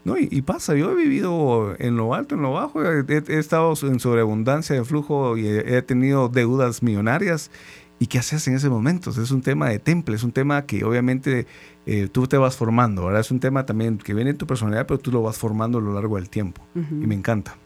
No, 0.05 0.17
y, 0.19 0.43
pasa, 0.43 0.75
yo 0.75 0.93
he 0.93 0.95
vivido 0.95 1.75
en 1.79 1.97
lo 1.97 2.15
alto, 2.15 2.35
en 2.35 2.43
lo 2.43 2.53
bajo, 2.53 2.83
he, 2.83 3.05
estado 3.39 3.75
en 3.83 4.01
sobreabundancia 4.01 4.75
de 4.75 4.85
flujo 4.85 5.37
y 5.37 5.47
he, 5.47 5.83
tenido 5.83 6.29
deudas 6.29 6.83
millonarias. 6.83 7.51
¿Y 7.99 8.07
qué 8.07 8.19
haces 8.19 8.49
en 8.49 8.55
ese 8.55 8.71
momento? 8.71 9.11
es 9.11 9.31
un 9.31 9.43
tema 9.43 9.69
de 9.69 9.79
temple, 9.79 10.17
es 10.17 10.23
un 10.23 10.33
tema 10.33 10.65
que 10.65 10.85
obviamente 10.85 11.47
eh, 11.85 12.09
tú 12.11 12.27
te 12.27 12.39
vas 12.39 12.57
formando, 12.57 13.05
¿verdad? 13.05 13.21
Es 13.21 13.31
un 13.31 13.41
tema 13.41 13.67
también 13.67 13.99
que 13.99 14.15
viene 14.15 14.31
en 14.31 14.39
tu 14.39 14.47
personalidad, 14.47 14.87
pero 14.87 14.99
tú 14.99 15.13
lo 15.13 15.23
vas 15.23 15.37
formando 15.37 15.79
a 15.79 15.81
lo 15.83 15.93
largo 15.93 16.17
del 16.17 16.31
tiempo. 16.31 16.63
Y 16.75 17.07
me 17.07 17.15
encanta. 17.15 17.57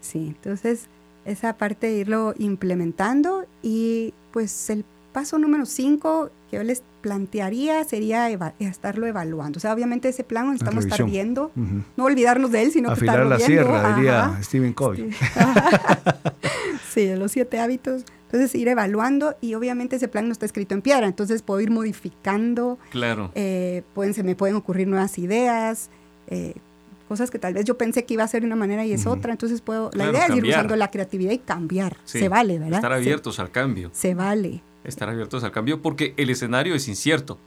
Sí, 0.00 0.34
entonces 0.36 0.88
esa 1.24 1.56
parte 1.56 1.86
de 1.86 1.98
irlo 1.98 2.34
implementando 2.38 3.44
y 3.62 4.12
pues 4.32 4.70
el 4.70 4.84
paso 5.12 5.38
número 5.38 5.66
cinco 5.66 6.30
que 6.50 6.56
yo 6.56 6.62
les 6.64 6.82
plantearía 7.00 7.84
sería 7.84 8.28
estarlo 8.58 9.06
evaluando. 9.06 9.58
O 9.58 9.60
sea, 9.60 9.72
obviamente 9.72 10.08
ese 10.08 10.24
plan 10.24 10.46
lo 10.46 10.52
estamos 10.52 10.84
estar 10.84 11.04
viendo, 11.04 11.50
no 11.96 12.04
olvidarnos 12.04 12.52
de 12.52 12.62
él, 12.62 12.72
sino 12.72 12.94
que 12.94 13.00
estarlo 13.00 13.28
la 13.28 13.38
sierra, 13.38 13.96
diría 13.96 14.38
Stephen 14.42 14.72
Covey. 14.72 15.10
sí, 16.90 17.06
de 17.06 17.16
los 17.16 17.32
siete 17.32 17.58
hábitos. 17.58 18.04
Entonces, 18.26 18.54
ir 18.54 18.68
evaluando 18.68 19.34
y 19.40 19.54
obviamente 19.54 19.96
ese 19.96 20.06
plan 20.06 20.26
no 20.26 20.32
está 20.32 20.46
escrito 20.46 20.74
en 20.74 20.82
piedra, 20.82 21.08
entonces 21.08 21.42
puedo 21.42 21.60
ir 21.60 21.70
modificando. 21.70 22.78
Claro. 22.90 23.32
Eh, 23.34 23.82
pueden, 23.92 24.14
se 24.14 24.22
me 24.22 24.36
pueden 24.36 24.54
ocurrir 24.54 24.86
nuevas 24.86 25.18
ideas. 25.18 25.90
Eh, 26.28 26.54
cosas 27.08 27.28
que 27.32 27.40
tal 27.40 27.54
vez 27.54 27.64
yo 27.64 27.76
pensé 27.76 28.04
que 28.04 28.14
iba 28.14 28.22
a 28.22 28.28
ser 28.28 28.42
de 28.42 28.46
una 28.46 28.54
manera 28.54 28.86
y 28.86 28.92
es 28.92 29.04
otra, 29.04 29.32
entonces 29.32 29.62
puedo, 29.62 29.90
la 29.94 30.08
idea 30.10 30.26
es 30.26 30.36
ir 30.36 30.44
usando 30.44 30.76
la 30.76 30.92
creatividad 30.92 31.32
y 31.32 31.38
cambiar, 31.38 31.96
se 32.04 32.28
vale, 32.28 32.60
¿verdad? 32.60 32.76
Estar 32.76 32.92
abiertos 32.92 33.40
al 33.40 33.50
cambio. 33.50 33.90
Se 33.92 34.14
vale. 34.14 34.62
Estar 34.84 35.08
abiertos 35.08 35.44
al 35.44 35.52
cambio 35.52 35.82
porque 35.82 36.14
el 36.16 36.30
escenario 36.30 36.74
es 36.74 36.88
incierto. 36.88 37.38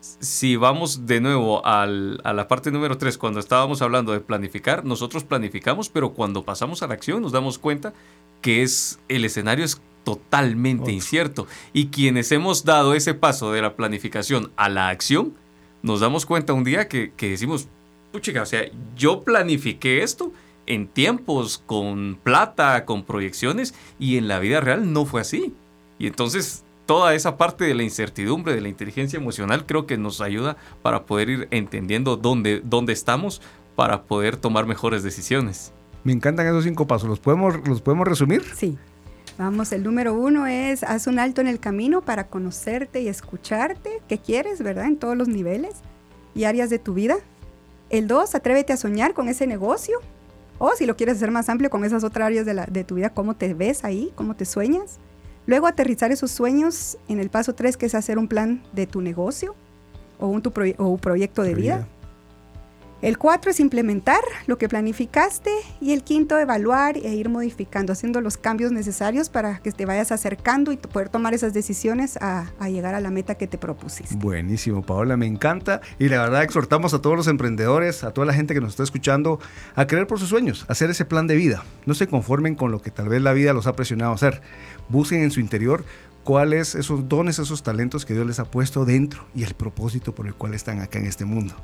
Si 0.00 0.56
vamos 0.56 1.06
de 1.06 1.20
nuevo 1.20 1.64
al, 1.66 2.20
a 2.24 2.32
la 2.32 2.48
parte 2.48 2.70
número 2.70 2.96
3, 2.96 3.18
cuando 3.18 3.38
estábamos 3.38 3.82
hablando 3.82 4.12
de 4.12 4.20
planificar, 4.20 4.84
nosotros 4.84 5.24
planificamos, 5.24 5.90
pero 5.90 6.12
cuando 6.12 6.42
pasamos 6.42 6.82
a 6.82 6.86
la 6.86 6.94
acción 6.94 7.20
nos 7.20 7.32
damos 7.32 7.58
cuenta 7.58 7.92
que 8.40 8.62
es 8.62 8.98
el 9.08 9.26
escenario 9.26 9.64
es 9.64 9.80
totalmente 10.04 10.90
incierto. 10.92 11.46
Y 11.72 11.88
quienes 11.88 12.32
hemos 12.32 12.64
dado 12.64 12.94
ese 12.94 13.14
paso 13.14 13.52
de 13.52 13.62
la 13.62 13.76
planificación 13.76 14.50
a 14.56 14.68
la 14.68 14.88
acción, 14.88 15.34
nos 15.82 16.00
damos 16.00 16.26
cuenta 16.26 16.52
un 16.52 16.64
día 16.64 16.88
que, 16.88 17.12
que 17.16 17.30
decimos, 17.30 17.68
puchica, 18.12 18.42
o 18.42 18.46
sea, 18.46 18.64
yo 18.96 19.22
planifiqué 19.22 20.02
esto 20.02 20.32
en 20.66 20.88
tiempos, 20.88 21.62
con 21.66 22.18
plata, 22.22 22.84
con 22.84 23.04
proyecciones, 23.04 23.74
y 23.98 24.16
en 24.16 24.28
la 24.28 24.38
vida 24.38 24.60
real 24.60 24.92
no 24.92 25.04
fue 25.04 25.20
así. 25.20 25.54
Y 25.98 26.06
entonces 26.06 26.64
toda 26.90 27.14
esa 27.14 27.36
parte 27.36 27.62
de 27.62 27.72
la 27.72 27.84
incertidumbre, 27.84 28.52
de 28.52 28.60
la 28.60 28.68
inteligencia 28.68 29.16
emocional, 29.16 29.64
creo 29.64 29.86
que 29.86 29.96
nos 29.96 30.20
ayuda 30.20 30.56
para 30.82 31.06
poder 31.06 31.30
ir 31.30 31.48
entendiendo 31.52 32.16
dónde, 32.16 32.60
dónde 32.64 32.92
estamos, 32.92 33.40
para 33.76 34.02
poder 34.02 34.36
tomar 34.36 34.66
mejores 34.66 35.04
decisiones. 35.04 35.72
Me 36.02 36.12
encantan 36.12 36.48
esos 36.48 36.64
cinco 36.64 36.88
pasos. 36.88 37.08
¿Los 37.08 37.20
podemos, 37.20 37.64
¿Los 37.68 37.80
podemos 37.80 38.08
resumir? 38.08 38.42
Sí. 38.56 38.76
Vamos, 39.38 39.70
el 39.70 39.84
número 39.84 40.14
uno 40.14 40.48
es 40.48 40.82
haz 40.82 41.06
un 41.06 41.20
alto 41.20 41.40
en 41.40 41.46
el 41.46 41.60
camino 41.60 42.02
para 42.02 42.26
conocerte 42.26 43.00
y 43.00 43.06
escucharte, 43.06 44.02
qué 44.08 44.18
quieres, 44.18 44.60
¿verdad? 44.60 44.86
En 44.86 44.96
todos 44.96 45.16
los 45.16 45.28
niveles 45.28 45.76
y 46.34 46.42
áreas 46.42 46.70
de 46.70 46.80
tu 46.80 46.94
vida. 46.94 47.18
El 47.88 48.08
dos, 48.08 48.34
atrévete 48.34 48.72
a 48.72 48.76
soñar 48.76 49.14
con 49.14 49.28
ese 49.28 49.46
negocio. 49.46 50.00
O 50.58 50.72
si 50.74 50.86
lo 50.86 50.96
quieres 50.96 51.18
hacer 51.18 51.30
más 51.30 51.48
amplio 51.50 51.70
con 51.70 51.84
esas 51.84 52.02
otras 52.02 52.26
áreas 52.26 52.46
de, 52.46 52.54
la, 52.54 52.66
de 52.66 52.82
tu 52.82 52.96
vida, 52.96 53.10
cómo 53.10 53.36
te 53.36 53.54
ves 53.54 53.84
ahí, 53.84 54.12
cómo 54.16 54.34
te 54.34 54.44
sueñas. 54.44 54.98
Luego 55.50 55.66
aterrizar 55.66 56.12
esos 56.12 56.30
sueños 56.30 56.96
en 57.08 57.18
el 57.18 57.28
paso 57.28 57.56
tres, 57.56 57.76
que 57.76 57.86
es 57.86 57.96
hacer 57.96 58.18
un 58.18 58.28
plan 58.28 58.62
de 58.72 58.86
tu 58.86 59.00
negocio 59.00 59.56
o 60.20 60.28
un, 60.28 60.42
tu 60.42 60.52
o 60.78 60.86
un 60.86 60.98
proyecto 61.00 61.42
de 61.42 61.56
vida. 61.56 61.88
El 63.02 63.16
cuatro 63.16 63.50
es 63.50 63.60
implementar 63.60 64.20
lo 64.46 64.58
que 64.58 64.68
planificaste 64.68 65.50
y 65.80 65.92
el 65.92 66.02
quinto 66.02 66.38
evaluar 66.38 66.98
e 66.98 67.14
ir 67.14 67.30
modificando, 67.30 67.94
haciendo 67.94 68.20
los 68.20 68.36
cambios 68.36 68.72
necesarios 68.72 69.30
para 69.30 69.58
que 69.60 69.72
te 69.72 69.86
vayas 69.86 70.12
acercando 70.12 70.70
y 70.70 70.76
poder 70.76 71.08
tomar 71.08 71.32
esas 71.32 71.54
decisiones 71.54 72.18
a, 72.20 72.52
llegar 72.68 72.94
a 72.94 73.00
la 73.00 73.10
meta 73.10 73.36
que 73.36 73.46
te 73.46 73.56
propusiste. 73.56 74.14
Buenísimo, 74.16 74.82
Paola, 74.82 75.16
me 75.16 75.26
encanta 75.26 75.80
y 75.98 76.10
la 76.10 76.20
verdad 76.20 76.42
exhortamos 76.42 76.92
a 76.92 77.00
todos 77.00 77.16
los 77.16 77.26
emprendedores, 77.26 78.04
a 78.04 78.12
toda 78.12 78.26
la 78.26 78.34
gente 78.34 78.52
que 78.52 78.60
nos 78.60 78.70
está 78.70 78.82
escuchando, 78.82 79.40
a 79.74 79.86
creer 79.86 80.06
por 80.06 80.18
sus 80.18 80.28
sueños, 80.28 80.66
a 80.68 80.72
hacer 80.72 80.90
ese 80.90 81.06
plan 81.06 81.26
de 81.26 81.36
vida. 81.36 81.64
No 81.86 81.94
se 81.94 82.06
conformen 82.06 82.54
con 82.54 82.70
lo 82.70 82.82
que 82.82 82.90
tal 82.90 83.08
vez 83.08 83.22
la 83.22 83.32
vida 83.32 83.54
los 83.54 83.66
ha 83.66 83.72
presionado 83.72 84.12
a 84.12 84.16
hacer. 84.16 84.42
Busquen 84.90 85.22
en 85.22 85.30
su 85.30 85.40
interior 85.40 85.84
cuáles 86.24 86.74
esos 86.74 87.08
dones, 87.08 87.38
esos 87.38 87.62
talentos 87.62 88.04
que 88.04 88.14
Dios 88.14 88.26
les 88.26 88.38
ha 88.38 88.50
puesto 88.50 88.84
dentro 88.84 89.26
y 89.34 89.42
el 89.44 89.54
propósito 89.54 90.14
por 90.14 90.26
el 90.26 90.34
cual 90.34 90.54
están 90.54 90.80
acá 90.80 90.98
en 90.98 91.06
este 91.06 91.24
mundo 91.24 91.54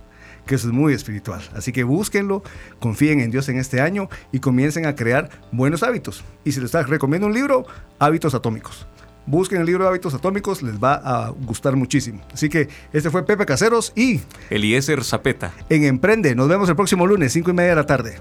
que 0.46 0.54
eso 0.54 0.68
es 0.68 0.72
muy 0.72 0.94
espiritual. 0.94 1.42
Así 1.54 1.72
que 1.72 1.84
búsquenlo, 1.84 2.42
confíen 2.78 3.20
en 3.20 3.30
Dios 3.30 3.48
en 3.48 3.58
este 3.58 3.80
año 3.80 4.08
y 4.32 4.38
comiencen 4.38 4.86
a 4.86 4.94
crear 4.94 5.28
buenos 5.52 5.82
hábitos. 5.82 6.24
Y 6.44 6.52
si 6.52 6.60
les 6.60 6.72
recomiendo 6.72 7.26
un 7.26 7.34
libro, 7.34 7.66
Hábitos 7.98 8.34
Atómicos. 8.34 8.86
Busquen 9.26 9.60
el 9.60 9.66
libro 9.66 9.82
de 9.82 9.90
hábitos 9.90 10.14
atómicos, 10.14 10.62
les 10.62 10.78
va 10.78 10.94
a 10.94 11.30
gustar 11.30 11.74
muchísimo. 11.74 12.22
Así 12.32 12.48
que 12.48 12.68
este 12.92 13.10
fue 13.10 13.26
Pepe 13.26 13.44
Caseros 13.44 13.92
y 13.96 14.20
Eliezer 14.50 15.02
Zapeta. 15.02 15.52
En 15.68 15.82
Emprende. 15.82 16.36
Nos 16.36 16.48
vemos 16.48 16.68
el 16.68 16.76
próximo 16.76 17.08
lunes, 17.08 17.32
5 17.32 17.50
y 17.50 17.52
media 17.52 17.70
de 17.70 17.76
la 17.76 17.86
tarde. 17.86 18.18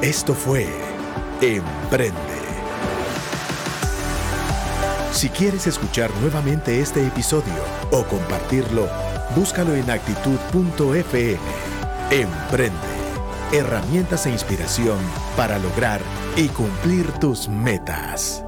Esto 0.00 0.32
fue 0.34 0.66
Emprende 1.40 2.34
si 5.14 5.28
quieres 5.28 5.68
escuchar 5.68 6.10
nuevamente 6.20 6.80
este 6.80 7.06
episodio 7.06 7.54
o 7.92 8.04
compartirlo, 8.04 8.88
búscalo 9.36 9.74
en 9.74 9.88
actitud.fm. 9.88 11.38
Emprende. 12.10 12.94
Herramientas 13.52 14.26
e 14.26 14.30
inspiración 14.30 14.98
para 15.36 15.58
lograr 15.60 16.00
y 16.36 16.48
cumplir 16.48 17.10
tus 17.20 17.48
metas. 17.48 18.44